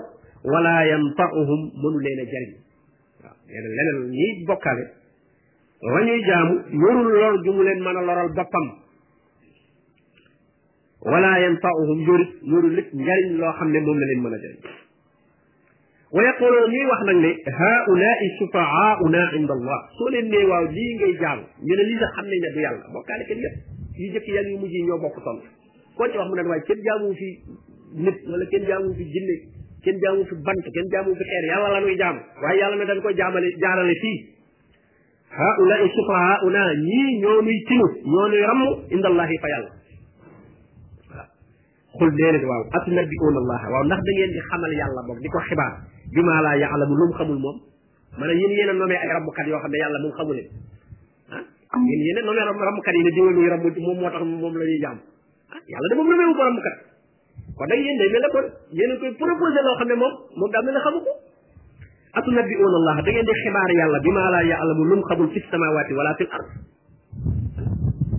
leen 1.97 2.21
a 2.25 2.27
jariñ 2.33 2.51
waaw 3.23 3.35
nee 3.49 3.61
na 3.63 3.69
leneen 3.77 4.11
ñiy 4.15 4.31
bokkaale 4.47 4.85
mu 7.55 7.63
leen 7.67 7.81
mën 7.85 7.89
a 7.89 7.93
loral 8.09 8.31
wa 8.37 8.45
wala 11.13 11.39
yanfa'uhum 11.41 12.01
yorut 12.07 12.31
yorul 12.43 12.75
lépp 12.75 12.93
njariñ 12.93 13.39
loo 13.41 13.53
xam 13.57 13.71
ne 13.71 13.81
moom 13.81 13.99
la 13.99 14.07
leen 14.07 14.21
mën 14.23 14.35
a 14.35 14.39
jariñ 14.45 14.63
wa 16.13 16.23
yaquloo 16.25 16.69
ñuy 16.69 16.85
wax 16.91 17.01
nag 17.07 17.17
ne 17.17 17.31
haulaai 17.59 18.29
shufaaauna 18.39 19.21
inda 19.39 19.53
allah 19.55 19.79
soo 19.99 20.09
leen 20.09 20.29
ne 20.33 20.39
waaw 20.51 20.65
lii 20.77 20.95
ngay 20.97 21.13
jaamu 21.21 21.43
ñu 21.67 21.75
ne 21.77 21.83
lii 21.89 21.99
sax 22.03 22.11
xam 22.17 22.27
nañ 22.33 22.41
ne 22.45 22.49
du 22.55 22.61
yàlla 22.65 22.85
bokkaale 22.95 23.25
kenn 23.29 23.43
yëpp 23.45 23.57
yu 24.01 24.09
jëkk 24.15 24.27
yàlla 24.35 24.51
yu 24.55 24.59
mujj 24.63 24.73
yi 24.73 24.87
ñoo 24.89 24.99
bokk 25.05 25.17
tont 25.25 25.43
koo 25.97 26.07
ci 26.09 26.17
wax 26.19 26.27
mu 26.29 26.37
ne 26.37 26.43
waaye 26.49 26.63
kenn 26.69 26.81
jaamu 26.87 27.13
fi 27.21 27.29
nit 28.05 28.17
wala 28.33 28.45
kenn 28.53 28.65
jaamu 28.71 28.89
fi 28.99 29.05
jinne 29.13 29.37
kenn 29.85 30.01
jaamu 30.05 30.25
fi 30.31 30.35
bant 30.47 30.65
kenn 30.79 30.89
jaamu 30.93 31.15
fi 31.19 31.23
xeer 31.29 31.45
yàlla 31.53 31.69
la 31.77 31.81
nuy 31.85 31.97
jaamu 32.01 32.21
waaye 32.43 32.59
yàlla 32.61 32.77
ne 32.81 32.85
dañ 32.93 33.01
ko 33.05 33.11
jaamale 33.21 33.49
jaarale 33.63 33.95
fii 34.03 34.17
haulaai 35.39 35.89
shufaaauna 35.95 36.63
ñii 36.89 37.13
ñoo 37.23 37.41
nuy 37.47 37.59
tinu 37.69 37.87
ñoo 38.13 38.27
nuy 38.33 38.41
ramm 38.49 38.63
inda 38.95 39.09
allahi 39.13 39.39
fa 39.43 39.49
yàlla 39.55 39.78
قل 42.01 42.09
لنا 42.21 42.39
واو 42.51 42.63
اتنبئون 42.79 43.35
الله 43.43 43.61
واو 43.73 43.83
نخ 43.93 43.99
دا 44.07 44.13
نين 44.17 44.31
دي 44.35 44.41
خمال 44.49 44.73
يالا 44.81 45.01
بوم 45.07 45.19
ديكو 45.25 45.39
خبار 45.49 45.73
بما 46.15 46.37
لا 46.47 46.53
يعلم 46.65 46.91
لوم 47.01 47.11
خمول 47.19 47.39
موم 47.45 47.57
مانا 48.21 48.33
يين 48.41 48.51
يين 48.59 48.71
نومي 48.81 48.97
اي 49.05 49.09
ربك 49.19 49.39
يو 49.53 49.59
خامي 49.63 49.79
يالا 49.83 49.99
موم 50.05 50.13
خمول 50.19 50.39
ها 51.33 51.39
يين 51.91 52.01
يين 52.07 52.19
نومي 52.29 52.43
رب 52.51 52.59
ربك 52.71 52.87
دي 52.95 53.11
ديو 53.17 53.27
لي 53.37 53.49
رب 53.55 53.67
موم 53.85 53.97
موتاخ 54.03 54.23
موم 54.43 54.55
لا 54.59 54.65
ني 54.71 54.77
جام 54.85 54.97
يالا 55.73 55.87
دا 55.91 55.95
موم 55.99 56.09
نومي 56.21 56.33
بورام 56.39 56.55
كات 56.65 56.77
كو 57.59 57.63
دا 57.71 57.75
يين 57.85 57.95
دي 58.01 58.05
ملكون 58.17 58.45
يين 58.79 58.91
كوي 59.01 59.11
بروبوزي 59.21 59.61
لو 59.67 59.73
خامي 59.81 59.95
موم 60.03 60.13
موم 60.41 60.51
دا 60.55 60.59
ملي 60.67 60.81
خامكو 60.87 61.11
اتنبئون 62.19 62.73
الله 62.81 62.95
دا 63.07 63.11
نين 63.15 63.25
دي 63.29 63.33
خبار 63.43 63.71
يالا 63.81 63.99
بما 64.07 64.25
لا 64.35 64.41
يعلم 64.53 64.79
لوم 64.91 65.01
خمول 65.09 65.29
في 65.33 65.39
السماوات 65.43 65.89
ولا 65.99 66.13
في 66.19 66.23
الارض 66.27 66.49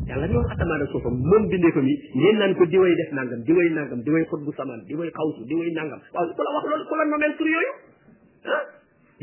yàlla 0.10 0.26
ñoo 0.32 0.44
asamaan 0.54 0.82
ak 0.84 0.90
suufam 0.92 1.14
moom 1.22 1.44
bindee 1.52 1.72
ko 1.74 1.82
mi 1.86 1.94
ngeen 2.18 2.38
naan 2.42 2.54
ko 2.58 2.66
diway 2.66 2.94
def 2.98 3.12
nangam 3.14 3.44
diway 3.48 3.70
nangam 3.78 4.02
diway 4.08 4.24
xot 4.32 4.42
bu 4.48 4.52
samaan 4.58 4.82
diway 4.90 5.10
xawsu 5.18 5.46
diway 5.50 5.70
nangam 5.78 6.02
waaw 6.16 6.26
ku 6.38 6.42
la 6.44 6.52
wax 6.58 6.66
loolu 6.70 6.86
ku 6.90 6.96
la 7.00 7.06
nomeel 7.12 7.36
tur 7.38 7.48
yooyu 7.54 7.70
ah, 8.56 8.64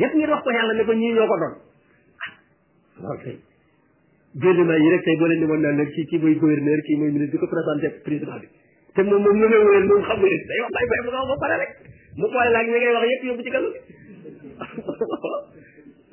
yëpp 0.02 0.14
ngeen 0.14 0.30
wax 0.30 0.44
ko 0.46 0.50
yàlla 0.56 0.74
ne 0.78 0.84
ko 0.86 0.92
ñii 0.94 1.14
ñoo 1.18 1.26
ko 1.26 1.36
doon 1.42 1.58
waaw 3.02 3.18
kay 3.18 3.34
yi 4.82 4.90
rek 4.94 5.04
tey 5.04 5.16
boo 5.18 5.26
leen 5.26 5.40
di 5.42 5.46
woon 5.50 5.58
naan 5.58 5.82
di 5.82 7.36
ko 7.38 7.46
présenté 7.50 7.86
président 8.06 8.38
bi 8.38 8.46
te 8.94 9.02
moom 9.02 9.22
moom 9.26 9.36
lu 9.42 9.46
mel 9.50 9.86
moom 9.90 10.02
xam 10.06 10.18
nga 10.22 10.38
day 10.48 10.62
wax 10.62 10.70
bay 10.76 10.86
bay 10.92 11.00
bu 11.04 11.10
nga 11.10 11.18
ba 11.30 11.36
pare 11.42 11.54
rek 11.62 11.70
mu 12.16 12.26
koy 12.30 12.48
laaj 12.54 12.66
mi 12.70 12.78
ngay 12.78 12.92
wax 12.94 13.04
yëpp 13.12 13.24
yóbbu 13.30 13.42
ci 13.44 13.50
gàllu 13.54 13.70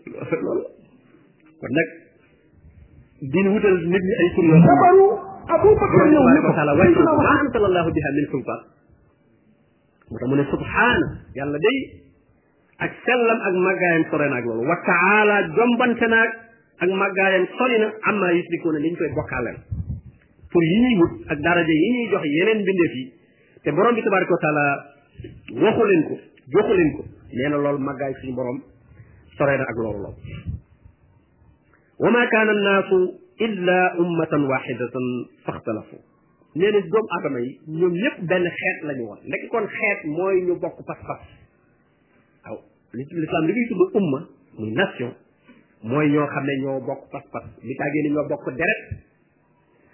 bi 0.03 0.09
loolu 0.45 0.63
nag 1.61 1.89
din 3.31 3.45
wutal 3.55 3.75
nit 3.87 4.03
ñi 4.03 4.13
ay 4.19 4.29
tur 4.35 4.43
yoo 4.51 4.59
sabaru 4.67 5.05
abu 5.55 5.69
bakar 5.81 6.03
ñëw 6.11 6.19
ne 6.19 6.41
ko 6.43 6.51
wa 7.19 7.29
anta 7.39 7.57
allah 7.63 7.85
biha 7.95 8.09
min 8.17 8.25
sultan 8.35 8.61
mu 10.11 10.15
tamu 10.19 10.35
ne 10.35 10.43
subhana 10.51 11.07
yalla 11.37 11.59
day 11.63 11.77
ak 12.83 12.91
sellam 13.07 13.39
ak 13.47 13.53
magayam 13.63 14.03
sore 14.11 14.27
nak 14.27 14.43
lolu 14.43 14.63
wa 14.67 14.75
ta'ala 14.83 15.35
jombante 15.55 16.07
nak 16.11 16.29
ak 16.83 16.89
magayam 16.91 17.43
sori 17.55 17.77
na 17.79 17.87
amma 18.11 18.27
yusrikuna 18.35 18.79
liñ 18.83 18.93
koy 18.99 19.07
bokkalen 19.15 19.57
pour 20.51 20.61
yi 20.63 20.75
ñuy 20.83 20.95
wut 20.99 21.13
ak 21.31 21.39
daraja 21.39 21.73
yi 21.79 21.87
ñuy 21.95 22.05
jox 22.11 22.23
yeneen 22.27 22.59
bindeef 22.67 22.93
yi 22.99 23.03
te 23.63 23.69
borom 23.71 23.95
bi 23.95 24.03
tabaraka 24.03 24.35
taala 24.43 24.65
waxu 25.63 25.83
leen 25.87 26.01
ko 26.11 26.15
joxu 26.55 26.73
leen 26.75 26.89
ko 26.99 27.01
nee 27.31 27.47
na 27.49 27.55
loolu 27.57 27.79
màggaay 27.87 28.11
suñu 28.19 28.35
borom 28.35 28.59
sore 29.39 29.55
na 29.57 29.63
ak 29.63 29.77
loolu 29.79 30.11
loolu 30.11 30.59
وما 31.99 32.25
كان 32.31 32.49
الناس 32.49 33.11
إلا 33.41 33.99
أمة 33.99 34.49
واحدة 34.49 34.89
فاختلفوا 35.45 35.99
نين 36.55 36.89
دوم 36.89 37.05
ادمي 37.19 37.59
نيوم 37.67 37.95
ييب 37.95 38.13
بن 38.27 38.49
خيت 38.59 38.77
لا 38.85 38.93
نيوون 38.93 39.17
لكن 39.23 39.47
كون 39.47 39.67
خيت 39.67 40.05
موي 40.05 40.41
نيو 40.41 40.55
بوك 40.55 40.73
باس 40.87 40.97
باس 41.07 41.19
او 42.47 42.57
الاسلام 42.95 43.45
لي 43.45 43.65
تود 43.69 43.97
امه 44.01 44.27
موي 44.59 44.71
ناسيون 44.71 45.13
موي 45.83 46.05
ньо 46.13 46.29
خا 46.33 46.39
مني 46.39 46.57
ньо 46.63 46.83
بوك 46.87 46.99
باس 47.13 47.23
باس 47.33 47.43
لي 47.63 47.73
تاغي 47.73 48.01
ني 48.05 48.09
ньо 48.15 48.29
بوك 48.31 48.45
ديريت 48.49 48.81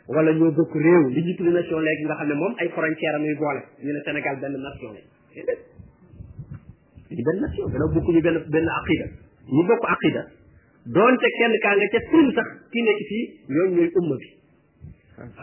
ولا 0.09 0.31
ньо 0.39 0.53
بوك 0.57 0.75
ريو 0.77 1.09
لي 1.09 1.21
جيتو 1.21 1.43
ناسيون 1.43 1.81
ليك 1.85 1.99
nga 2.07 2.15
xamne 2.19 2.35
mom 2.41 2.53
ay 2.62 2.67
frontière 2.75 3.15
amuy 3.17 3.35
bolé 3.41 3.62
ñu 3.83 3.91
né 3.95 4.01
sénégal 4.05 4.35
ben 4.41 4.53
nation 4.67 4.91
lé 4.95 5.01
ci 5.35 7.21
ben 7.27 7.38
nation 7.43 7.65
da 7.81 7.85
bokku 7.95 8.12
ñu 8.15 8.21
ben 8.25 8.35
ben 8.53 8.65
aqida 8.79 9.05
ñu 9.55 9.62
bokku 9.69 9.85
aqida 9.95 10.21
doonte 10.87 11.27
kenn 11.37 11.53
kaa 11.63 11.75
nga 11.75 11.87
ca 11.93 11.99
turum 12.11 12.27
sax 12.35 12.47
kii 12.71 12.83
nekk 12.87 12.99
fii 13.09 13.23
ñooñu 13.51 13.71
ñooy 13.75 13.89
umma 13.99 14.15
bi 14.21 14.27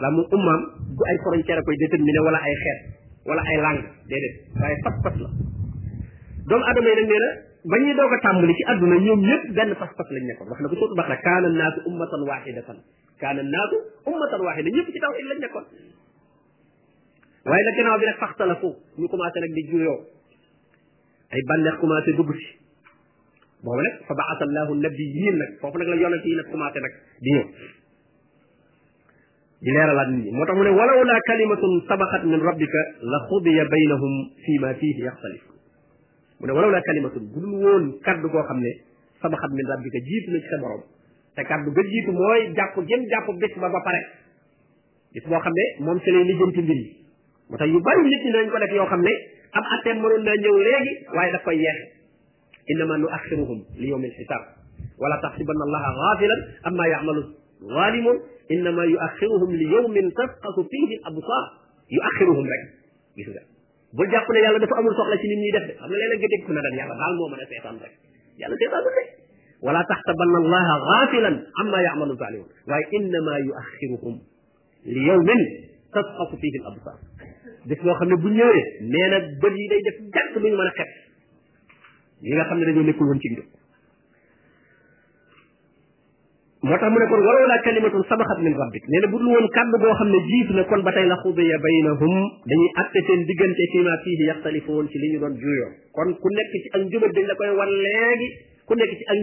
la 0.01 0.07
mu 0.15 0.23
ummaam 0.35 0.61
du 0.97 1.01
ay 1.09 1.17
frontière 1.23 1.61
koy 1.63 1.75
déterminé 1.77 2.19
wala 2.25 2.39
ay 2.41 2.55
xeet 2.63 2.79
wala 3.29 3.41
ay 3.49 3.57
langue 3.65 3.83
déedéet 4.09 4.35
waaye 4.59 4.75
pas-pas 4.85 5.15
la 5.23 5.29
doomu 6.49 6.63
adama 6.69 6.89
yi 6.89 6.95
nag 7.05 7.09
nee 7.13 7.21
na 7.21 7.29
ba 7.71 7.77
ñuy 7.77 7.93
doo 7.99 8.09
a 8.15 8.17
tàmbali 8.25 8.53
ci 8.57 8.63
àdduna 8.71 8.95
ñoom 9.05 9.21
ñëpp 9.29 9.43
benn 9.57 9.71
pas-pas 9.81 10.07
lañ 10.13 10.23
nekkoon 10.27 10.49
wax 10.49 10.59
na 10.61 10.67
ko 10.69 10.75
sootu 10.79 10.95
baax 10.97 11.07
la 11.13 11.17
kaana 11.25 11.47
naasu 11.59 11.79
ummatan 11.89 12.21
waahidatan 12.29 12.77
kaana 13.21 13.41
naasu 13.53 13.75
ummatan 14.09 14.39
waahida 14.45 14.69
ñëpp 14.75 14.89
ci 14.93 14.99
tawhid 15.03 15.25
lañ 15.29 15.39
waaye 17.47 17.63
nag 17.65 17.75
gannaaw 17.77 17.99
bi 18.01 18.05
nag 18.07 18.61
ñu 18.99 19.05
commencé 19.11 19.37
nag 19.39 19.53
di 19.57 19.63
juyoo 19.69 19.97
ay 21.33 21.41
bànneex 21.47 21.75
commencé 21.81 22.11
dugg 22.17 22.31
ci 22.41 22.47
boobu 23.63 23.75
nag 23.81 23.95
fa 24.07 24.13
baasa 24.13 24.43
allahu 24.45 24.75
nabiyin 24.75 25.35
nag 25.37 25.49
foofu 25.61 25.77
nag 25.81 25.87
la 25.89 25.95
yonent 25.97 26.25
yi 26.25 26.35
nag 26.37 26.45
commencé 26.51 26.79
di 27.25 27.29
ñëw 27.33 27.43
di 29.61 29.69
leeralaat 29.73 30.09
nit 30.13 30.25
ñi 30.25 30.31
moo 30.31 30.45
tax 30.45 30.53
mu 30.55 30.63
ne 30.63 30.69
walaw 30.69 31.03
la 31.03 31.17
kalimatun 31.25 31.81
sabaqat 31.89 32.23
min 32.29 32.37
rabbika 32.41 32.81
la 33.01 33.19
xudiya 33.29 33.65
baynahum 33.65 34.13
fi 34.45 34.51
ma 34.61 34.69
yaxtalif 34.77 35.43
mu 36.39 36.45
ne 36.47 36.51
walaw 36.53 36.69
la 36.69 36.81
kalimatun 36.81 37.23
woon 37.33 37.97
kaddu 38.05 38.27
koo 38.29 38.43
xam 38.45 38.59
ne 38.61 38.71
sabaxat 39.21 39.51
min 39.57 39.65
rabbika 39.73 39.97
jiitu 40.05 40.31
na 40.31 40.39
ci 40.39 41.43
jiitu 41.91 42.11
mooy 42.13 42.53
jàpp 42.55 42.75
jëm 42.87 43.01
jàpp 43.09 43.27
bés 43.41 43.53
ba 43.57 43.69
ba 43.73 43.81
pare 43.83 44.01
bis 45.13 45.23
boo 45.25 45.39
xam 45.41 45.51
ne 45.57 45.83
moom 45.85 45.99
si 46.05 46.11
lay 46.11 46.23
lijjanti 46.29 46.61
mbir 46.61 46.77
yi 46.77 46.89
moo 47.49 47.57
tax 47.57 47.69
yu 47.69 47.81
bari 47.81 48.01
nit 48.03 48.23
ñi 48.25 48.31
dañ 48.31 48.47
ko 48.51 48.57
yoo 48.75 48.85
xam 48.85 49.01
ne 49.01 49.13
am 49.57 49.63
atteem 49.73 49.97
mënoon 50.01 50.23
naa 50.23 50.37
ñëw 50.43 50.55
léegi 50.67 50.91
waaye 51.15 51.31
daf 51.31 51.43
koy 51.43 51.57
yeexe 51.57 51.96
انما 52.71 52.97
نؤخرهم 52.97 53.63
ليوم 53.77 54.05
الحساب 54.05 54.41
ولا 55.01 55.19
تحسبن 55.23 55.59
الله 55.67 55.83
غافلا 56.03 56.35
اما 56.67 56.87
يعمل 56.87 57.33
الظالمون 57.63 58.17
انما 58.51 58.83
يؤخرهم 58.83 59.55
ليوم 59.55 60.09
تسقط 60.09 60.55
فيه 60.71 60.97
الابصار 60.97 61.45
يؤخرهم 61.91 62.45
لك 62.45 62.61
بيسوغا 63.17 63.43
بول 63.93 64.09
جاب 64.11 64.31
لي 64.33 64.39
يالا 64.39 64.57
دا 64.65 64.79
امول 64.79 64.95
سوخلا 64.95 65.15
سي 65.15 65.27
نيت 65.27 65.55
ني 65.65 65.71
ديف 66.19 66.31
خا 66.41 66.47
كنا 66.47 66.61
دان 66.61 66.73
يالا 66.79 66.93
مو 67.19 67.27
مانا 67.27 67.45
سيطان 67.49 67.75
رك 67.75 67.91
يالا 68.39 68.55
سيطان 68.57 68.81
دي 68.85 69.05
ولا 69.61 69.81
تحسبن 69.89 70.35
الله 70.45 70.67
غافلا 70.89 71.41
عما 71.59 71.81
يعمل 71.81 72.11
الظالمون 72.11 72.47
واي 72.69 72.81
انما 72.99 73.35
يؤخرهم 73.49 74.19
ليوم 74.85 75.27
تسقط 75.95 76.39
فيه 76.41 76.53
الابصار 76.61 76.97
ديف 77.65 77.83
لو 77.85 77.93
خا 77.93 78.05
ني 78.05 78.15
بو 78.15 78.27
نيوي 78.27 78.63
نينا 78.81 79.17
بدي 79.41 79.67
داي 79.71 79.79
ديف 79.85 79.95
جاك 80.13 80.87
ñi 82.23 82.33
nga 82.33 82.47
xam 82.49 82.57
ne 82.57 82.65
dañoo 82.65 82.83
nekkul 82.87 83.07
woon 83.07 83.19
ci 83.21 83.29
njub 83.29 83.47
moo 86.65 86.73
tax 86.77 86.89
mu 86.89 86.97
ne 86.97 87.05
kon 87.05 87.21
walaw 87.21 87.45
laa 87.45 87.61
kalimatun 87.61 88.03
sabaqat 88.09 88.39
min 88.41 88.57
rabbik 88.57 88.83
nee 88.89 89.01
na 89.01 89.07
bu 89.07 89.17
dul 89.21 89.27
woon 89.29 89.47
kàddu 89.53 89.77
boo 89.77 89.93
xam 89.93 90.09
ne 90.09 90.19
jiitu 90.25 90.53
na 90.57 90.63
kon 90.65 90.81
ba 90.81 90.91
tey 90.93 91.05
la 91.05 91.15
xudiya 91.21 91.57
baynahum 91.61 92.17
dañuy 92.49 92.69
atte 92.81 92.99
seen 93.05 93.21
diggante 93.29 93.63
fii 93.71 93.83
ma 93.85 93.93
fiihi 94.03 94.23
yaxtalifuun 94.33 94.85
ci 94.89 94.97
li 94.97 95.11
ñu 95.13 95.19
doon 95.21 95.33
juyoo 95.37 95.69
kon 95.93 96.09
ku 96.17 96.27
nekk 96.33 96.51
ci 96.63 96.67
ak 96.73 96.81
njubit 96.85 97.11
dañ 97.13 97.25
la 97.29 97.35
koy 97.35 97.49
wan 97.59 97.69
léegi 97.85 98.27
ku 98.65 98.73
nekk 98.73 98.91
ci 98.97 99.03
ak 99.11 99.17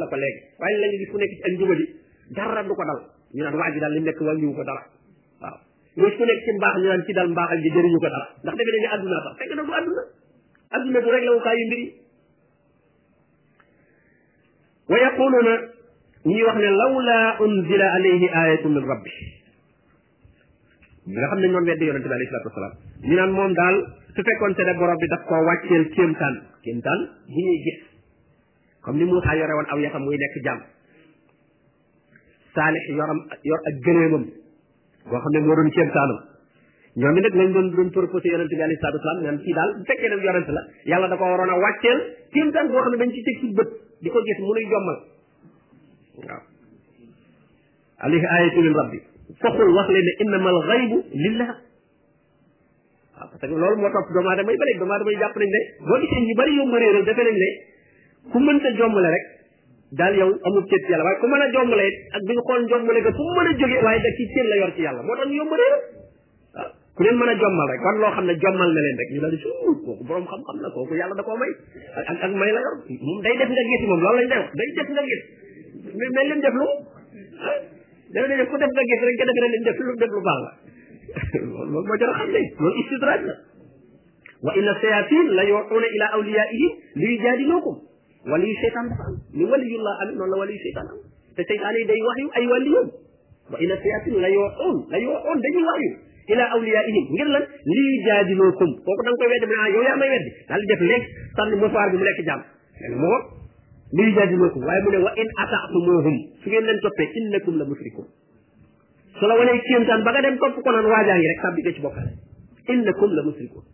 la 0.00 0.06
ko 0.10 0.16
léegi 0.22 0.40
waaye 0.58 0.76
lañu 0.82 1.06
ku 1.12 1.16
nekk 1.22 1.32
ci 1.38 1.42
ak 1.46 1.52
njubadi 1.54 1.84
dara 2.34 2.62
du 2.66 2.74
ko 2.74 2.82
dal 2.90 3.00
ñu 3.38 3.42
naan 3.46 3.54
waa 3.54 3.70
ji 3.70 3.78
daal 3.78 3.92
li 3.94 4.00
nekk 4.02 4.18
wàññiwu 4.20 4.54
ko 4.58 4.62
dara 4.66 4.82
waaw 5.40 5.56
gis 5.94 6.14
ku 6.18 6.24
nekk 6.26 6.40
ci 6.44 6.50
mbaax 6.58 6.74
ñu 6.82 6.88
naan 6.90 7.02
ci 7.06 7.12
daal 7.14 7.28
mbaax 7.30 7.48
ak 7.54 7.58
di 7.62 7.68
ñu 7.70 7.98
ko 8.02 8.08
dara 8.14 8.22
ndax 8.42 8.54
defe 8.58 8.70
nañu 8.74 8.88
àdduna 8.94 9.18
sax 9.30 9.34
fekk 9.38 9.52
na 9.54 9.62
du 9.62 9.70
àdduna 9.78 10.02
àdduna 10.74 10.98
du 11.04 11.08
rek 11.14 11.24
la 11.30 12.01
wa 14.88 14.96
yaquluuna 14.98 15.52
ñu 16.24 16.32
ngi 16.32 16.42
wax 16.42 16.56
ne 16.58 16.70
lawla 16.70 17.36
unzila 17.40 17.86
alayhi 17.98 18.28
ayatu 18.32 18.68
min 18.68 18.82
rabbi 18.86 19.10
ñi 21.06 21.14
nga 21.18 21.26
xam 21.28 21.38
ne 21.40 21.48
ñoom 21.48 21.64
weddi 21.66 21.86
yonente 21.86 22.08
bi 22.08 22.14
alayhi 22.14 22.30
salatu 22.30 22.48
wasalaam 22.50 22.74
ñu 23.02 23.14
naan 23.14 23.30
moom 23.30 23.52
daal 23.54 23.74
su 24.14 24.22
fekkoon 24.22 24.54
te 24.54 24.62
ne 24.64 24.72
borom 24.74 24.96
bi 24.98 25.06
daf 25.06 25.22
koo 25.26 25.42
wàcceel 25.46 25.84
kéemtaan 25.94 26.34
kéemtaan 26.62 27.00
bu 27.26 27.34
ñuy 27.42 27.58
gis 27.66 27.78
comme 28.82 28.98
ni 28.98 29.04
Moussa 29.04 29.34
yore 29.36 29.52
woon 29.54 29.66
aw 29.70 29.78
yaxam 29.78 30.02
muy 30.02 30.16
nekk 30.16 30.44
jàmm 30.44 30.60
Saalix 32.54 32.86
yoram 32.88 33.20
yor 33.42 33.60
ak 33.66 33.74
gëneemam 33.84 34.24
boo 35.10 35.18
xam 35.22 35.32
ne 35.32 35.38
moo 35.42 35.54
doon 35.58 35.70
kéemtaanam 35.70 36.18
ñoom 36.96 37.16
it 37.18 37.22
nag 37.30 37.34
lañ 37.34 37.52
doon 37.52 37.68
doon 37.70 37.90
proposé 37.90 38.28
yonente 38.30 38.54
bi 38.54 38.62
alayhi 38.62 38.78
salatu 38.82 38.98
wasalaam 38.98 39.22
naan 39.26 39.38
kii 39.42 39.54
daal 39.54 39.70
bu 39.78 39.82
fekkee 39.90 40.08
ne 40.10 40.16
yonente 40.86 41.16
ko 41.18 41.24
waroon 41.24 41.50
a 41.50 41.56
wàcceel 41.58 41.98
kéemtaan 42.32 42.66
boo 42.70 42.80
xam 42.82 42.90
ne 42.94 42.98
dañ 42.98 43.10
ci 43.14 43.22
teg 43.22 43.38
ci 43.40 43.48
bët 43.54 43.70
di 44.02 44.08
ko 44.10 44.18
gis 44.26 44.38
munuy 44.42 44.66
jommal 44.72 44.98
waaw 46.26 46.40
alayhi 48.06 48.26
ayatu 48.36 48.58
min 48.66 48.74
rabbi 48.78 48.98
foqul 49.44 49.70
wax 49.78 49.88
leen 49.94 50.04
ne 50.08 50.12
innama 50.24 50.48
al 50.54 50.58
xaybu 53.38 53.54
loolu 53.62 53.76
moo 53.82 53.90
topp 53.96 54.06
doomu 54.16 54.28
aadama 54.32 54.50
yi 54.52 54.58
bëri 54.62 54.74
doomu 54.80 54.92
aadama 54.96 55.10
yi 55.14 55.18
jàpp 55.22 55.36
nañ 55.42 55.48
ne 55.54 55.60
boo 55.86 55.98
gisee 56.04 56.20
ñu 56.26 56.34
bëri 56.40 56.52
yomb 56.58 56.74
réeral 56.82 57.04
defe 57.10 57.22
nañ 57.28 57.36
ne 57.42 57.50
ku 58.32 58.38
mënta 58.42 58.68
jommale 58.78 59.08
rek 59.14 59.24
daal 59.98 60.14
yow 60.20 60.30
amul 60.48 60.64
cër 60.70 60.80
ci 60.86 60.90
yàlla 60.92 61.04
waaye 61.06 61.18
ku 61.22 61.26
mën 61.30 61.42
a 61.44 61.46
jommale 61.54 61.86
ak 62.16 62.22
bi 62.26 62.32
ñu 62.36 62.42
xool 62.48 62.62
jommale 62.70 63.00
ga 63.04 63.10
fu 63.16 63.22
mu 63.26 63.32
mën 63.38 63.48
a 63.50 63.52
jógee 63.58 63.82
waaye 63.86 64.00
da 64.04 64.10
ci 64.18 64.22
cër 64.34 64.46
yor 64.62 64.72
ci 64.76 64.80
yàlla 64.86 65.00
moo 65.06 65.16
tax 65.16 65.28
ñu 65.28 65.38
yomb 65.42 65.52
réeral 65.60 65.82
ku 66.94 67.00
leen 67.02 67.16
mën 67.16 67.28
a 67.28 67.34
jommal 67.40 67.68
rek 67.72 67.80
kon 67.84 67.96
loo 68.02 68.12
xam 68.16 68.24
ne 68.28 68.34
jommal 68.42 68.70
na 68.72 68.80
leen 68.84 68.96
rek 69.00 69.08
ñu 69.14 69.20
daal 69.22 69.32
di 69.34 69.38
suut 69.42 69.78
kooku 69.84 70.04
borom 70.06 70.26
xam-xam 70.30 70.56
la 70.60 70.68
kooku 70.76 70.94
yàlla 71.00 71.14
da 71.16 71.24
koo 71.24 71.36
may 71.40 71.52
ak 72.00 72.20
ak 72.24 72.32
may 72.36 72.50
la 72.52 72.60
yor 72.64 72.74
moom 73.06 73.18
day 73.24 73.34
def 73.40 73.48
nga 73.48 73.62
gis 73.68 73.82
moom 73.88 74.00
loolu 74.04 74.18
lañ 74.20 74.28
def 74.32 74.46
day 74.60 74.68
def 74.76 74.88
nga 74.94 75.02
gis 75.08 75.22
mais 75.98 76.10
mais 76.16 76.26
lim 76.28 76.40
def 76.44 76.54
lu 76.60 76.66
dana 78.12 78.34
def 78.40 78.48
ku 78.52 78.56
def 78.62 78.72
nga 78.76 78.82
gis 78.90 79.00
rek 79.08 79.16
nga 79.18 79.26
def 79.30 79.38
leen 79.42 79.62
def 79.68 79.78
lu 79.86 79.92
def 80.04 80.10
lu 80.16 80.20
baax 80.28 80.38
la 80.44 80.50
loolu 81.40 81.80
moo 81.88 81.96
jar 82.00 82.10
a 82.12 82.14
xam 82.20 82.28
ne 82.36 82.42
loolu 82.60 82.76
istidraj 82.84 83.20
la 83.28 83.34
wa 84.44 84.50
inna 84.58 84.72
shayatin 84.82 85.26
la 85.38 85.42
yu'una 85.50 85.88
ila 85.96 86.06
awliyaihim 86.18 86.70
li 87.00 87.08
yujadilukum 87.14 87.76
wali 88.30 88.48
shaytan 88.62 88.84
dafa 88.92 89.04
am 89.08 89.16
ni 89.36 89.44
waliyullah 89.50 89.94
am 90.04 90.08
noonu 90.18 90.32
la 90.32 90.36
wali 90.42 90.56
shaytan 90.64 90.86
am 90.92 90.98
te 91.36 91.42
shaytan 91.50 91.72
yi 91.78 91.84
day 91.90 92.00
wax 92.06 92.16
yu 92.24 92.28
ay 92.38 92.44
waliyum 92.52 92.88
wa 93.52 93.56
inna 93.62 93.74
shayatin 93.82 94.14
la 94.24 94.28
yu'un 94.36 94.76
la 94.92 94.98
yu'un 95.04 95.38
dañuy 95.46 95.64
wax 95.70 95.80
yu 95.86 95.92
ila 96.30 96.44
awliyaihim 96.56 97.04
ngir 97.14 97.28
lan 97.34 97.44
lii 97.72 97.92
jaadiloo 98.06 98.50
kum 98.58 98.70
kooku 98.88 99.02
da 99.06 99.10
nga 99.12 99.18
koy 99.22 99.28
weddi 99.32 99.46
mu 99.50 99.54
ne 99.54 99.60
ah 99.62 99.68
yow 99.74 99.82
yaa 99.86 99.96
may 100.02 100.10
weddi 100.14 100.30
daal 100.50 100.60
di 100.60 100.66
def 100.72 100.80
léegi 100.90 101.06
sànni 101.38 101.54
musaar 101.62 101.88
bi 101.92 101.96
mu 101.98 102.04
lekk 102.08 102.20
jàmm 102.28 102.42
len 102.82 102.92
moo 103.02 103.18
lii 103.98 104.12
jaadiloo 104.18 104.50
kum 104.54 104.62
waaye 104.68 104.82
mu 104.86 104.90
ne 104.94 104.98
wa 105.06 105.12
in 105.24 105.30
atatumuhum 105.44 106.16
su 106.42 106.46
ngeen 106.48 106.64
leen 106.68 106.78
toppee 106.86 107.08
innakum 107.20 107.54
la 107.58 107.64
musrikun 107.72 108.06
su 109.18 109.24
la 109.26 109.34
wanee 109.40 109.56
kéemtaan 109.66 110.00
ba 110.06 110.10
nga 110.14 110.22
dem 110.28 110.36
topp 110.44 110.56
ko 110.62 110.68
naan 110.70 110.86
waajaa 110.94 111.16
ngi 111.18 111.28
rek 111.32 111.40
sàbbi 111.46 111.60
nga 111.66 111.72
ci 111.74 111.80
bokkaale 111.84 112.12
innakum 112.76 113.10
la 113.18 113.22
musrikun 113.30 113.64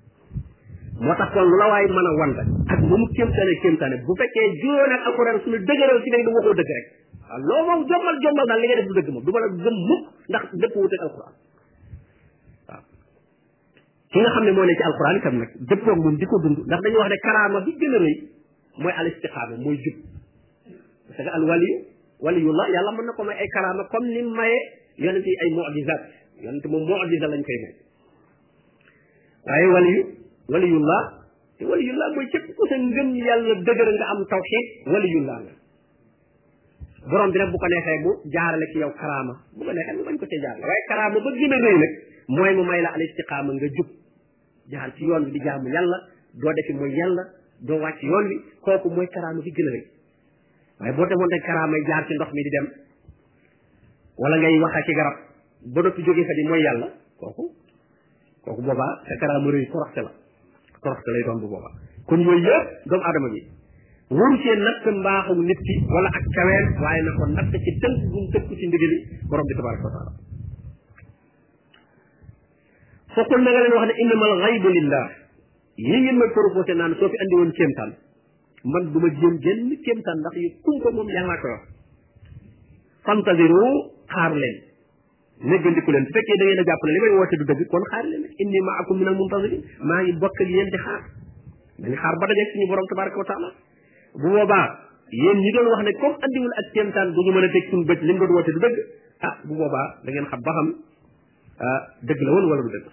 moo 1.05 1.15
tax 1.21 1.29
kon 1.37 1.47
lu 1.53 1.57
la 1.61 1.67
waay 1.73 1.85
mën 1.87 2.07
a 2.11 2.11
wan 2.21 2.33
rek 2.41 2.49
ak 2.75 2.79
lu 2.89 2.95
mu 3.03 3.07
kéemtaane 3.17 3.53
kéemtaane 3.65 3.97
bu 4.09 4.13
fekkee 4.23 4.47
juróon 4.65 4.93
ak 4.97 5.03
alxuraan 5.11 5.37
suñu 5.45 5.59
dëgëral 5.69 6.01
ci 6.05 6.11
ne 6.11 6.19
lu 6.25 6.33
loo 7.49 7.61
moom 7.69 7.81
jommal 7.93 8.17
jommal 8.25 8.47
daal 8.49 8.61
li 8.61 8.67
nga 8.73 8.77
def 8.81 8.87
du 8.89 8.95
dëgg 8.99 9.25
du 9.25 9.31
ma 9.35 9.41
la 9.45 9.53
gëm 9.67 9.77
ndax 10.33 10.45
dëpp 10.65 10.75
wuute 10.81 10.97
ak 10.97 11.05
alxuraan 11.11 11.35
ki 14.19 14.25
nga 14.25 14.35
xamne 14.35 14.51
mo 14.55 14.63
ne 14.67 14.75
ci 14.75 14.83
alcorane 14.87 15.21
kam 15.23 15.35
nak 15.39 15.51
dëppoo 15.71 15.95
moom 15.95 16.17
di 16.19 16.25
ko 16.27 16.37
dund 16.43 16.59
ndax 16.67 16.81
dañuy 16.83 16.99
wax 17.01 17.09
ne 17.11 17.17
karama 17.25 17.61
bi 17.63 17.73
gëna 17.81 17.99
reuy 18.03 18.17
moy 18.83 18.93
al 18.97 19.07
istikhama 19.07 19.57
moy 19.63 19.77
jup 19.85 19.97
parce 21.07 21.23
que 21.23 21.29
al 21.39 21.45
wali 21.47 21.69
waliyullah 22.21 22.67
yàlla 22.75 22.91
mën 22.99 23.05
nako 23.07 23.23
may 23.25 23.37
ay 23.39 23.49
karama 23.55 23.85
comme 23.93 24.09
nim 24.11 24.27
maye 24.35 24.59
yonent 24.99 25.25
yi 25.27 25.35
ay 25.43 25.51
mu'jizat 25.55 26.03
yonent 26.43 26.67
mom 26.67 26.83
mu'jiza 26.83 27.27
lañ 27.31 27.43
koy 27.47 27.59
may 27.63 27.71
waaye 29.47 29.67
wali 29.75 29.93
waliyullah 30.51 31.01
te 31.59 31.65
waliyullah 31.71 32.09
moy 32.15 32.27
cipp 32.35 32.47
ko 32.59 32.67
sa 32.67 32.75
ngeen 32.77 33.15
yàlla 33.23 33.55
deugere 33.63 33.93
nga 33.99 34.07
am 34.15 34.21
tawxid 34.27 34.67
waliyullah 34.87 35.37
nga 35.47 35.55
borom 37.07 37.31
bi 37.31 37.39
rek 37.39 37.51
bu 37.55 37.57
ko 37.63 37.67
nexé 37.71 37.95
bu 38.03 38.11
jaarale 38.35 38.67
ci 38.75 38.79
yow 38.83 38.91
karama 38.99 39.35
bu 39.55 39.63
ko 39.63 39.73
nexé 39.73 39.93
mu 39.95 40.03
bañ 40.03 40.17
ko 40.19 40.27
ci 40.27 40.37
jaar 40.43 40.59
way 40.59 40.81
karama 40.89 41.15
ba 41.15 41.19
gëna 41.39 41.57
reuy 41.67 41.79
nak 41.79 41.93
moy 42.29 42.53
mu 42.57 42.63
may 42.67 42.83
la 42.83 42.91
al 42.93 43.01
istiqaama 43.01 43.55
nga 43.55 43.69
jup 43.79 43.89
jaar 44.73 44.89
ci 44.97 45.05
yoon 45.09 45.25
wi 45.25 45.31
di 45.31 45.39
jaamu 45.47 45.69
yàlla 45.75 45.99
doo 46.43 46.53
defi 46.59 46.73
mooy 46.81 46.91
yàlla 46.99 47.23
doo 47.69 47.79
wàcc 47.83 48.03
yoon 48.11 48.27
wi 48.31 48.37
kooku 48.67 48.89
mooy 48.91 49.09
karaama 49.15 49.41
bi 49.45 49.51
gën 49.59 49.69
a 49.69 49.73
rëy 49.73 49.85
waaye 50.81 50.93
boo 50.97 51.07
demoon 51.13 51.31
rek 51.35 51.43
karaamay 51.47 51.81
jaar 51.89 52.05
ci 52.09 52.15
ndox 52.15 52.31
mi 52.37 52.43
di 52.43 52.49
dem 52.57 52.67
wala 54.23 54.37
ngay 54.39 54.59
wax 54.65 54.85
ci 54.87 54.93
garab 54.99 55.17
ba 55.75 55.83
noppi 55.83 56.03
jógee 56.09 56.25
fa 56.25 56.33
mooy 56.49 56.61
yàlla 56.65 56.89
kooku 57.21 57.45
kooku 58.45 58.63
boobaa 58.69 58.95
sa 59.09 59.17
karaama 59.23 59.51
rëy 59.57 59.67
toroxte 59.73 60.01
la 60.05 60.13
toroxte 60.83 61.11
lay 61.17 61.23
doon 61.25 61.41
bu 61.41 61.49
boobaa 61.49 61.73
kon 62.07 62.21
yooyu 62.21 62.45
yëpp 62.47 62.87
doomu 62.89 63.05
aadama 63.09 63.29
bi 63.35 63.41
waru 64.11 64.37
cee 64.45 64.57
natt 64.61 64.85
mbaaxu 65.01 65.35
nit 65.49 65.61
ki 65.69 65.75
wala 65.95 66.09
ak 66.13 66.25
kaween 66.37 66.67
waaye 66.85 67.03
na 67.09 67.13
ko 67.19 67.27
natt 67.35 67.53
ci 67.67 67.71
tënk 67.81 68.05
bu 68.13 68.21
mu 68.21 68.29
tënk 68.37 68.53
ci 68.59 68.67
ndigali 68.69 68.99
borom 69.33 69.45
bi 69.49 69.55
tabaraka 69.55 69.85
wa 69.89 69.93
taala 69.97 70.28
fokkul 73.17 73.41
na 73.45 73.51
nga 73.55 73.61
leen 73.65 73.75
wax 73.77 73.89
ne 74.09 74.15
ma 74.23 74.29
xaybu 74.45 74.69
lillah 74.77 75.07
yi 75.89 75.97
ngeen 76.03 76.17
ma 76.21 76.27
proposé 76.35 76.73
naan 76.75 76.93
soo 77.01 77.09
fi 77.11 77.17
andi 77.25 77.35
woon 77.41 77.53
kéemtaan 77.59 77.91
man 78.75 78.85
du 78.93 78.99
ma 79.05 79.09
jéem 79.21 79.35
génn 79.45 79.71
kéemtaan 79.87 80.17
ndax 80.25 80.35
yu 80.43 80.49
kumpa 80.67 80.89
moom 80.97 81.09
yàllaa 81.17 81.41
ko 81.43 81.49
wax 81.55 81.63
fantasiru 83.07 83.65
xaar 84.15 84.33
leen 84.43 84.57
néggandiku 85.53 85.91
leen 85.95 86.05
bu 86.07 86.11
fekkee 86.19 86.37
da 86.39 86.45
ngeen 86.49 86.63
a 86.63 86.65
jàpp 86.71 86.83
ne 86.85 86.91
li 86.97 87.01
may 87.07 87.13
woote 87.19 87.35
du 87.41 87.45
dëgg 87.53 87.63
kon 87.73 87.85
xaar 87.93 88.05
leen 88.11 88.25
inni 88.43 88.61
maakum 88.69 88.97
minal 88.99 89.17
muntasirin 89.23 89.63
maa 89.91 90.01
ngi 90.03 90.13
bokk 90.23 90.41
ak 90.45 90.49
yéen 90.57 90.71
di 90.75 90.79
xaar 90.87 91.01
dañu 91.81 91.97
xaar 92.03 92.15
ba 92.21 92.25
dajeeg 92.29 92.49
suñu 92.53 92.67
borom 92.71 92.87
tabaraka 92.93 93.19
wa 93.23 93.29
taala 93.31 93.51
bu 94.21 94.29
boobaa 94.37 94.67
yéen 95.23 95.37
ñi 95.45 95.51
doon 95.57 95.67
wax 95.73 95.83
ne 95.87 95.93
comme 96.01 96.17
andiwul 96.25 96.55
ak 96.61 96.67
kéemtaan 96.75 97.09
du 97.15 97.21
ñu 97.25 97.31
mën 97.35 97.45
a 97.47 97.49
teg 97.55 97.65
suñu 97.71 97.85
bët 97.89 98.01
li 98.07 98.13
mu 98.13 98.19
doon 98.19 98.37
woote 98.37 98.51
du 98.55 98.61
dëgg 98.65 98.77
ah 99.27 99.35
bu 99.47 99.53
boobaa 99.61 99.87
da 100.05 100.09
ngeen 100.11 100.27
xam 100.33 100.41
دق 102.03 102.17
لون 102.27 102.45
ولا 102.45 102.63
دق 102.75 102.87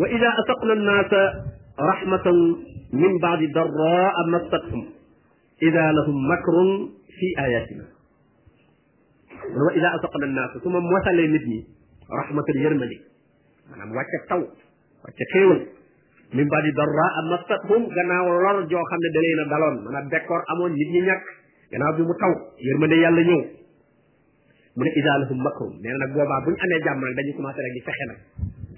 وإذا 0.00 0.28
أتقنا 0.38 0.72
الناس 0.72 1.12
رحمة 1.80 2.26
من 2.92 3.18
بعد 3.18 3.38
ضراء 3.54 4.28
مستقهم 4.28 4.84
إذا 5.62 5.92
لهم 5.92 6.16
مكر 6.32 6.86
في 7.18 7.42
آياتنا 7.44 7.84
وإذا 9.70 9.94
أتقنا 9.94 10.24
الناس 10.26 10.50
ثم 10.64 10.72
موثل 10.76 11.14
لمدني 11.16 11.64
رحمة 12.22 12.44
اليرملي 12.48 13.00
أنا 13.74 13.84
موكي 13.84 14.16
التو 14.24 14.44
موكي 15.04 15.64
من 16.34 16.48
بعد 16.48 16.64
ضراء 16.76 17.14
مستقهم 17.40 17.88
جنا 17.96 18.20
ولر 18.20 18.60
جو 18.62 18.82
خمد 18.84 19.04
دلينا 19.14 19.56
دلون 19.56 19.88
أنا 19.96 20.08
بكر 20.08 20.40
أمون 20.56 20.70
نبني 20.72 21.00
نك 21.00 21.22
جنا 21.72 21.90
بمتو 21.96 22.32
يرملي 22.60 23.00
يالنيو 23.00 23.59
mu 24.76 24.82
ne 24.86 24.90
ida 24.98 25.12
lahum 25.20 25.38
makrum 25.46 25.72
nee 25.82 25.90
na 25.94 25.98
nag 26.04 26.10
boobaa 26.14 26.38
buñ 26.46 26.54
amee 26.64 26.78
jàmm 26.86 27.02
nag 27.06 27.14
dañu 27.18 27.32
commencé 27.34 27.58
rek 27.64 27.74
di 27.76 27.82
fexe 27.86 28.04
nag 28.10 28.18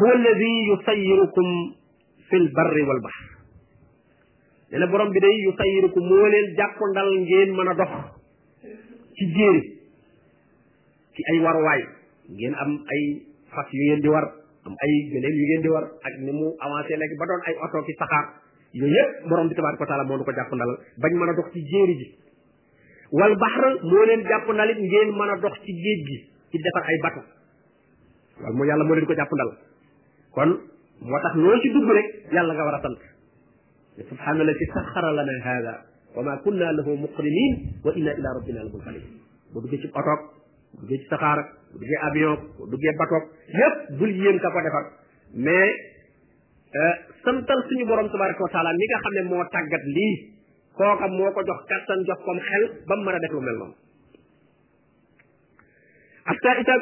huwa 0.00 0.12
alladi 0.14 0.50
yusayirukum 0.66 1.48
fi 2.30 2.36
l 2.36 2.46
barri 2.58 2.82
wal 2.88 3.00
bahr 3.06 3.16
nee 4.70 4.78
na 4.82 4.86
borom 4.92 5.10
bi 5.16 5.20
day 5.24 5.34
yusayirukum 5.50 6.02
moo 6.10 6.26
leen 6.34 6.48
jàppandal 6.60 7.08
ngeen 7.22 7.52
mën 7.58 7.68
a 7.68 7.74
dox 7.82 7.92
ci 9.18 9.24
jéeri 9.36 9.62
ci 11.16 11.20
ay 11.32 11.38
waruwaay 11.46 11.82
ngeen 12.38 12.54
am 12.64 12.78
ay 12.94 13.00
fas 13.54 13.66
yu 13.78 13.82
ngeen 13.86 14.00
di 14.00 14.08
war 14.14 14.24
am 14.68 14.74
ay 14.86 14.92
gëléem 15.14 15.34
yu 15.40 15.44
ngeen 15.50 15.62
di 15.62 15.68
war 15.76 15.84
ak 16.08 16.14
ni 16.26 16.32
mu 16.38 16.46
avancé 16.66 16.96
léegi 17.02 17.16
ba 17.22 17.26
ay 17.48 17.54
oto 17.66 17.82
ki 17.88 17.92
saxaar 18.02 18.26
yooyu 18.80 19.02
bi 19.50 19.54
tabaraka 19.58 19.82
wa 19.82 19.86
taala 19.90 20.04
moo 20.04 20.16
nu 20.18 20.24
ko 20.24 20.32
jàppandal 20.32 20.70
bañ 21.04 21.12
mën 21.20 21.28
a 21.28 21.34
dox 21.40 21.50
ci 21.52 21.60
jéeri 21.72 21.94
ji 22.02 22.06
wal 23.12 23.34
baxar 23.36 23.80
moo 23.82 24.04
leen 24.06 24.22
jàppandalit 24.28 24.78
ngeen 24.78 25.10
mën 25.12 25.30
a 25.34 25.36
dox 25.42 25.54
ci 25.64 25.72
géej 25.84 25.98
gi 26.10 26.16
ci 26.52 26.56
defar 26.66 26.84
ay 26.86 26.98
bato 27.02 27.20
loolu 28.40 28.56
mooy 28.56 28.68
yàlla 28.68 28.84
moo 28.84 28.94
leen 28.94 29.06
ko 29.06 29.14
jàppandal 29.14 29.50
kon 30.34 30.50
moo 31.00 31.18
tax 31.24 31.34
loo 31.36 31.58
ci 31.62 31.68
dugg 31.74 31.90
rek 31.96 32.08
yàlla 32.32 32.52
nga 32.54 32.64
war 32.68 32.74
a 32.74 32.80
sant 32.84 32.98
subhaana 34.08 34.40
alladi 34.44 34.64
saxara 34.74 35.12
lana 35.18 35.32
hada 35.44 35.74
wa 36.14 36.22
ma 36.22 36.36
kunna 36.44 36.72
lahu 36.78 36.96
muqrinin 37.04 37.52
wa 37.84 37.92
inna 37.96 38.12
ila 38.20 38.28
rabbina 38.38 38.62
la 38.64 38.70
munqalibun 38.70 39.12
bu 39.52 39.60
duggee 39.64 39.80
ci 39.84 39.88
otoog 40.00 40.20
bu 40.76 40.80
duggee 40.82 41.00
ci 41.02 41.06
saxaar 41.12 41.38
bu 41.72 41.76
duggee 41.80 42.00
avion 42.08 42.34
bu 42.58 42.62
duggee 42.72 42.94
batoog 43.00 43.24
yépp 43.60 43.74
bul 43.98 44.10
ko 44.42 44.48
defar 44.66 44.84
mais 45.44 45.72
euh, 46.82 46.94
santal 47.24 47.60
suñu 47.68 47.84
borom 47.88 48.08
tabaraka 48.10 48.42
wa 48.44 48.72
mi 48.78 48.84
nga 48.90 48.98
xam 49.02 49.12
ne 49.16 49.22
moo 49.30 49.44
tàggat 49.54 49.84
lii 49.94 50.14
kooka 50.76 51.06
moo 51.16 51.30
ko 51.34 51.40
jox 51.46 51.60
kattan 51.70 52.00
jox 52.06 52.20
kom 52.24 52.38
xel 52.48 52.64
ba 52.86 52.94
mu 52.96 53.02
mën 53.04 53.14
a 53.16 53.20
def 53.22 53.32
lu 53.32 53.40
mel 53.46 53.56
noonu 53.56 53.76
hatta 56.28 56.50
ida 56.60 56.74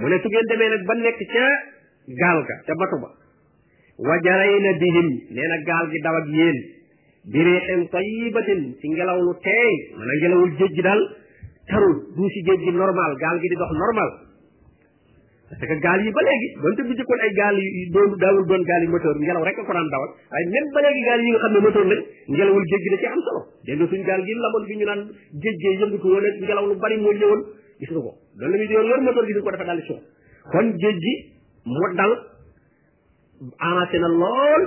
mu 0.00 0.08
ne 0.12 0.18
su 0.24 0.28
ngeen 0.32 0.46
demee 0.50 0.68
nag 0.74 0.84
ba 0.90 0.94
nekk 1.00 1.22
ca 1.32 1.46
gaal 2.20 2.42
ga 2.50 2.56
ca 2.68 2.74
batu 2.82 2.96
ba 3.02 3.10
wajarayna 4.08 4.72
bihim 4.82 5.08
nee 5.38 5.48
na 5.52 5.56
gaal 5.70 5.86
gi 5.94 5.98
daw 6.06 6.16
ak 6.20 6.26
yéen 6.36 6.58
biriixin 7.34 7.86
tayibatin 7.92 8.60
ci 8.80 8.88
ngelaw 8.94 9.20
lu 9.26 9.32
teey 9.48 9.72
mën 9.98 10.08
a 10.08 10.14
ngelawul 10.22 10.50
géej 10.58 10.72
gi 10.78 10.82
daal 10.88 11.02
tarul 11.68 11.92
du 12.16 12.28
si 12.34 12.40
géej 12.46 12.60
gi 12.64 12.72
normal 12.72 13.12
gaal 13.20 13.36
gi 13.38 13.48
di 13.52 13.56
dox 13.60 13.72
normal 13.84 14.10
parce 15.52 15.60
que 15.68 15.76
gaal 15.84 16.00
yi 16.06 16.10
ba 16.16 16.22
léegi 16.24 16.48
donte 16.62 16.80
bu 16.88 16.92
jëkkoon 17.02 17.20
ay 17.26 17.32
gaal 17.36 17.56
yi 17.60 17.90
doon 17.92 18.10
daawul 18.16 18.44
doon 18.48 18.62
gaal 18.64 18.82
yi 18.84 18.88
moteur 18.88 19.16
ngelaw 19.20 19.44
rek 19.44 19.56
ko 19.60 19.68
daan 19.76 19.88
dawal 19.92 20.10
waaye 20.32 20.48
même 20.56 20.68
ba 20.72 20.80
léegi 20.88 21.02
gaal 21.08 21.20
yi 21.20 21.30
nga 21.36 21.40
xam 21.44 21.52
ne 21.52 21.60
moteur 21.68 21.84
lañ 21.92 22.00
ngelawul 22.32 22.64
géej 22.72 22.82
gi 22.84 22.90
da 22.92 22.96
ci 22.96 23.06
am 23.12 23.20
solo 23.28 23.40
dégg 23.68 23.76
nga 23.78 23.86
suñ 23.92 24.02
gaal 24.08 24.20
gi 24.24 24.32
lamoon 24.40 24.64
bi 24.68 24.74
ñu 24.80 24.86
naan 24.88 25.00
géej 25.44 25.54
gee 25.62 25.72
yëngatu 25.76 26.08
woon 26.12 26.24
ak 26.24 26.34
ngelaw 26.40 26.64
lu 26.70 26.74
bari 26.82 26.96
moo 27.04 27.12
ñëwoon 27.12 27.42
loolu 28.36 28.52
la 28.52 28.58
muy 28.58 28.66
doon 28.66 28.86
yor 28.86 29.00
moteur 29.00 29.24
bi 29.26 29.32
ko 29.34 29.50
dafa 29.50 29.64
dal 29.70 29.80
suuf 29.82 30.00
kon 30.50 30.76
géej 30.76 30.98
gi 30.98 31.14
mu 31.64 31.94
dal 31.94 32.12
avancé 33.70 33.98
na 34.04 34.08
lool 34.08 34.62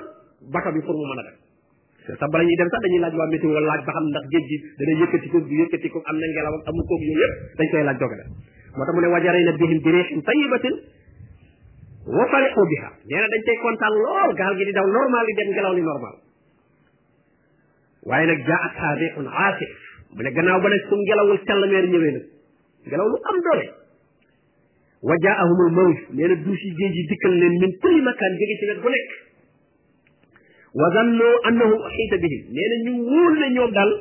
bato 0.56 0.72
bi 0.76 0.82
pour 0.82 0.94
mu 0.94 1.06
mën 1.06 1.20
a 1.20 1.24
dem 1.26 2.18
te 2.20 2.26
bala 2.26 2.44
ñuy 2.44 2.56
dem 2.60 2.70
sax 2.70 2.82
dañuy 2.86 3.00
laaj 3.04 3.14
waa 3.20 3.28
météo 3.28 3.60
laaj 3.66 3.86
ba 3.88 3.92
xam 3.98 4.06
ndax 4.06 4.26
géej 4.34 4.46
gi 4.48 4.58
dana 4.78 4.92
yëkkati 5.02 5.30
ko 5.32 5.40
du 5.40 5.56
yëkkati 5.56 5.88
am 6.04 6.18
na 6.18 6.26
ngelaw 6.28 6.54
ak 6.62 6.68
amu 6.70 6.82
koog 6.90 7.02
yooyu 7.02 7.20
yëpp 7.20 7.58
dañ 7.60 7.68
koy 7.72 7.84
laaj 7.84 7.98
doge 7.98 8.16
la 8.20 8.26
moo 8.78 8.86
tax 8.86 8.96
mu 8.96 9.02
ne 9.02 9.08
wajarayna 9.08 9.52
bihim 9.60 9.80
bi 9.82 9.90
riixin 9.96 10.22
tayibatin 10.22 10.76
wa 12.18 12.26
farihu 12.30 12.66
biha 12.70 12.90
nee 13.10 13.18
na 13.24 13.28
dañ 13.34 13.42
cay 13.50 13.58
kontaan 13.66 13.94
lool 14.06 14.30
gaal 14.38 14.54
gi 14.58 14.66
di 14.66 14.72
daw 14.78 14.86
normal 14.86 15.26
di 15.26 15.34
dem 15.42 15.50
ngelaw 15.56 15.74
li 15.74 15.82
normal 15.90 16.16
waaye 18.06 18.26
nag 18.30 18.40
jaa 18.46 18.62
at 18.68 18.74
xaa 18.78 19.58
mu 20.14 20.22
ne 20.22 20.30
gannaaw 20.32 20.62
ba 20.62 20.70
ne 20.70 20.78
su 20.88 20.96
ngelawul 20.96 22.30
ngelaw 22.90 23.06
lu 23.10 23.18
am 23.30 23.38
doole 23.46 23.68
wa 25.10 25.16
jaahumul 25.26 25.72
mawj 25.78 25.96
nee 26.18 26.28
na 26.32 26.36
duus 26.46 26.62
yi 26.66 26.74
géej 26.80 26.98
yi 27.00 27.06
dikkal 27.12 27.34
leen 27.42 27.54
min 27.62 27.72
kulli 27.82 28.02
makaan 28.08 28.34
jóge 28.42 28.56
ci 28.62 28.66
wet 28.72 28.80
bu 28.84 28.90
nekk 28.94 29.10
wa 30.80 30.88
zannu 30.98 31.28
annahum 31.50 31.80
uxiita 31.90 32.18
bihim 32.24 32.42
nee 32.58 32.68
na 32.74 32.78
ñu 32.86 32.94
wóor 33.10 33.32
ne 33.42 33.48
ñoom 33.56 33.72
daal 33.78 33.92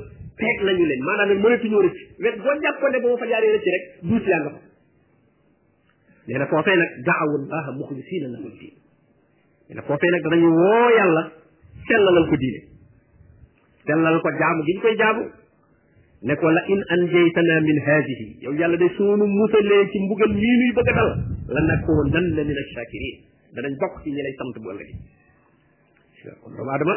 peeg 0.41 0.57
lañu 0.69 0.85
leen 0.91 1.03
maanaam 1.09 1.29
ne 1.29 1.35
mënatuñoo 1.45 1.83
rëcc 1.87 1.99
wet 2.25 2.37
boo 2.45 2.57
jàppoon 2.65 2.91
ne 2.93 2.99
ba 3.05 3.09
ma 3.13 3.17
fa 3.23 3.27
jaaree 3.33 3.53
rëcc 3.57 3.67
rek 3.75 3.85
duus 4.11 4.25
yaa 4.31 4.41
nga 4.45 4.51
fa 4.53 4.61
nee 6.29 6.39
na 6.39 6.47
foofee 6.53 6.77
nag 6.77 6.91
daawu 7.09 7.35
llaha 7.51 7.71
muxlisiina 7.79 8.29
lahu 8.35 8.49
diin 8.61 8.77
nee 9.69 9.77
na 9.77 9.83
foofee 9.83 10.11
nag 10.17 10.23
danañu 10.27 10.51
woo 10.61 10.89
yàlla 10.99 11.23
sellalal 11.89 12.27
ko 12.33 12.37
diine 12.37 12.61
sellal 13.87 14.17
ko 14.25 14.29
jaamu 14.41 14.63
gi 14.67 14.73
ñu 14.77 14.81
koy 14.85 14.97
jaamu 15.03 15.23
ne 16.29 16.35
ko 16.41 16.49
la 16.57 16.61
in 16.75 16.81
jaytana 17.13 17.57
min 17.65 17.79
hadhihi 17.87 18.27
yow 18.45 18.53
yalla 18.61 18.79
de 18.83 18.87
sunu 18.99 19.27
musalee 19.33 19.81
ci 19.95 19.99
mbugal 20.05 20.31
mi 20.37 20.41
nuy 20.61 20.71
bëgg 20.79 20.91
dal 20.99 21.11
la 21.57 21.61
nakkoon 21.69 22.09
dan 22.15 22.25
la 22.39 22.43
min 22.51 22.57
ash 22.63 22.71
da 23.57 23.61
nañ 23.67 23.75
bok 23.83 23.99
ci 24.05 24.11
ñi 24.15 24.23
lay 24.29 24.35
sant 24.39 24.57
bu 24.65 24.69
ëllëg 24.73 24.97
kon 26.45 26.51
doomu 26.55 26.71
adama 26.77 26.95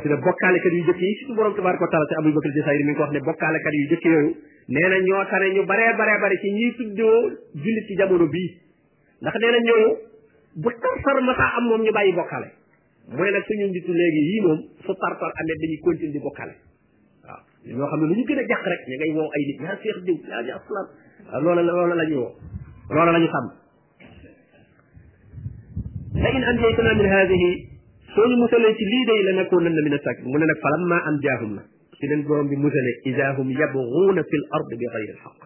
ci 0.00 0.08
bokale 0.08 0.16
bokkaale 0.28 0.58
kat 0.64 0.72
yu 0.78 0.82
jëkk 0.88 1.00
yi 1.10 1.14
suñu 1.20 1.34
borom 1.40 1.54
tabaraka 1.58 1.82
wa 1.84 1.90
taala 1.90 2.06
ci 2.08 2.14
abou 2.20 2.32
bakr 2.38 2.50
jisayri 2.56 2.84
mi 2.84 2.90
ngi 2.96 3.00
wax 3.04 3.10
ne 3.12 3.20
bokkaale 3.28 3.58
kat 3.66 3.74
yu 3.80 3.84
jëkk 3.92 4.04
yooyu 4.10 4.30
neena 4.76 4.96
ñoo 5.08 5.24
tane 5.34 5.46
ñu 5.54 5.62
bare 5.70 5.86
bare 6.00 6.14
bare 6.24 6.36
ci 6.42 6.50
ñi 6.58 6.72
tuddo 6.80 7.08
jullit 7.62 7.84
ci 7.90 7.94
jamono 8.00 8.26
bi 8.32 8.42
ndax 9.20 9.34
neena 9.44 9.58
ñew 9.68 9.84
bu 10.62 10.70
ma 11.26 11.46
am 11.56 11.64
mom 11.68 11.82
ñu 11.84 11.92
bayyi 11.92 12.12
moy 12.14 13.30
nak 13.30 13.44
suñu 13.44 13.66
legi 13.70 14.22
yi 14.30 14.40
mom 14.44 14.56
fu 14.84 14.92
tartar 15.00 15.32
amé 15.36 15.52
dañuy 15.62 15.78
continue 15.84 16.12
di 16.16 16.20
ñoo 17.74 17.86
xam 17.90 17.98
ne 18.02 18.06
lu 18.08 18.14
ñu 18.14 18.24
gën 18.28 18.38
a 18.38 18.44
jàq 18.50 18.62
rek 18.70 18.80
ñu 18.88 18.94
ngay 18.98 19.10
woo 19.16 19.28
ay 19.34 19.42
nit 19.50 19.58
yaa 19.64 19.76
seex 19.82 19.96
diw 20.06 20.16
yaa 20.30 20.42
seex 20.46 20.60
fulan 20.66 20.86
loola 21.42 21.62
loola 21.68 21.94
la 22.00 22.04
ñu 22.10 22.16
woo 22.22 22.30
loola 22.94 23.10
la 23.16 23.20
ñu 23.22 23.28
xam 23.34 23.46
la 26.22 26.28
in 26.36 26.44
anjaytana 26.50 26.92
min 26.98 27.08
hadihi 27.14 27.50
soo 28.14 28.26
ñu 28.30 28.36
musalee 28.42 28.72
ci 28.78 28.84
lii 28.92 29.04
day 29.10 29.20
la 29.28 29.32
nekkoon 29.42 29.62
nan 29.66 29.74
la 29.78 29.82
min 29.86 29.94
asak 29.98 30.16
mu 30.30 30.36
ne 30.38 30.46
nag 30.50 30.58
falam 30.64 30.82
ma 30.90 30.98
am 31.10 31.16
jaahum 31.26 31.50
la 31.58 31.62
ci 31.98 32.06
leen 32.10 32.20
borom 32.28 32.46
bi 32.50 32.56
musale 32.64 32.92
idahum 33.10 33.48
yabghuuna 33.60 34.20
fi 34.28 34.36
l 34.44 34.46
ard 34.56 34.66
bi 34.80 34.84
ghayri 34.92 35.12
alhaq 35.16 35.38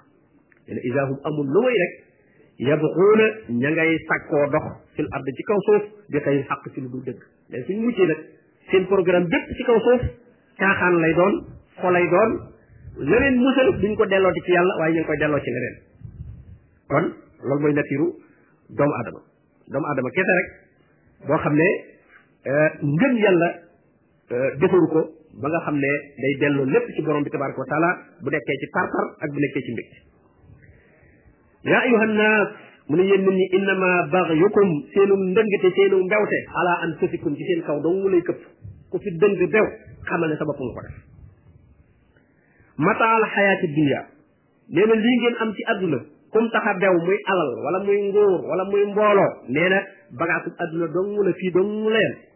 ne 0.74 0.80
idahum 0.92 1.16
amul 1.28 1.46
lu 1.54 1.60
muy 1.64 1.72
rek 1.82 1.92
yabghuuna 2.68 3.26
ña 3.60 3.70
ngay 3.74 3.90
sàkkoo 4.08 4.44
dox 4.52 4.64
fi 4.94 5.00
l 5.08 5.10
ard 5.16 5.26
ci 5.36 5.42
kaw 5.48 5.58
suuf 5.66 5.82
bi 6.12 6.18
ghayri 6.24 6.42
alhaq 6.44 6.62
ci 6.74 6.78
lu 6.82 6.88
dul 6.92 7.02
dëgg 7.08 7.20
léegi 7.50 7.64
suñ 7.66 7.78
muccee 7.84 8.06
nag 8.10 8.20
seen 8.70 8.82
programme 8.92 9.26
bépp 9.32 9.46
ci 9.56 9.62
kaw 9.68 9.78
suuf 9.86 10.02
caaxaan 10.58 10.96
lay 11.04 11.14
doon 11.20 11.36
fo 11.78 11.88
lay 11.94 12.06
doon 12.14 12.30
la 13.10 13.30
musal 13.38 13.68
duñ 13.80 13.94
ko 13.96 14.04
dellooti 14.06 14.40
ci 14.46 14.50
yàlla 14.52 14.74
waaye 14.80 14.92
ñu 14.94 14.98
ngi 15.00 15.06
koy 15.06 15.18
delloo 15.20 15.40
ci 15.44 15.50
leneen 15.54 15.76
kon 16.90 17.04
loolu 17.46 17.60
mooy 17.62 17.74
natiiru 17.74 18.06
doomu 18.76 18.94
aadama 18.98 19.20
doomu 19.72 19.86
aadama 19.86 20.10
kese 20.16 20.32
rek 20.38 20.48
boo 21.28 21.38
xam 21.42 21.54
ne 21.60 21.68
euh, 22.50 22.68
ngëm 22.94 23.14
yàlla 23.24 23.48
euh, 24.34 24.48
defaru 24.60 24.88
ko 24.94 25.00
ba 25.40 25.46
nga 25.50 25.60
xam 25.64 25.76
ne 25.82 25.90
day 26.20 26.34
delloo 26.40 26.66
lépp 26.72 26.86
ci 26.96 27.00
borom 27.02 27.22
bi 27.24 27.30
tabaraka 27.30 27.60
wa 27.62 27.90
bu 28.22 28.28
nekkee 28.30 28.58
ci 28.60 28.66
parpar 28.74 29.06
ak 29.22 29.28
bu 29.32 29.38
nekkee 29.40 29.62
ci 29.64 29.70
mbégte 29.74 29.96
yaa 31.70 31.80
ayuha 31.86 32.06
nnaas 32.06 32.48
mu 32.88 32.94
ne 32.96 33.02
yéen 33.10 33.22
nit 33.24 33.36
ñi 33.38 33.46
innama 33.56 33.90
bagyukum 34.12 34.68
seenum 34.92 35.22
ndëngte 35.30 35.68
seenum 35.76 36.02
mbewte 36.06 36.38
ala 36.58 36.72
anfusikum 36.84 37.32
ci 37.36 37.44
seen 37.48 37.60
kaw 37.66 37.78
dong 37.84 38.02
lay 38.12 38.22
këpp 38.26 38.42
ku 38.90 38.96
fi 39.02 39.08
dëng 39.20 39.34
bew 39.54 39.66
xamal 40.10 40.28
ne 40.30 40.36
sa 40.36 40.44
bopp 40.44 40.58
nga 40.62 40.74
ko 40.76 40.82
def 40.88 40.96
mataal 42.80 43.20
xayaati 43.34 43.68
dunia 43.76 44.00
nee 44.74 44.86
na 44.90 44.94
lii 45.04 45.16
ngeen 45.20 45.36
am 45.44 45.50
ci 45.56 45.62
àdduna 45.72 45.98
comme 46.32 46.48
taxa 46.54 46.72
bew 46.82 46.96
muy 47.06 47.18
alal 47.32 47.50
wala 47.64 47.78
muy 47.86 48.00
nguur 48.08 48.32
wala 48.50 48.64
muy 48.72 48.84
mbooloo 48.92 49.30
nee 49.54 49.68
na 49.72 49.78
bagaasu 50.20 50.48
àdduna 50.64 50.86
dong 50.96 51.12
la 51.28 51.32
fii 51.40 51.54
dong 51.58 51.74
la 51.94 52.00
yem 52.06 52.29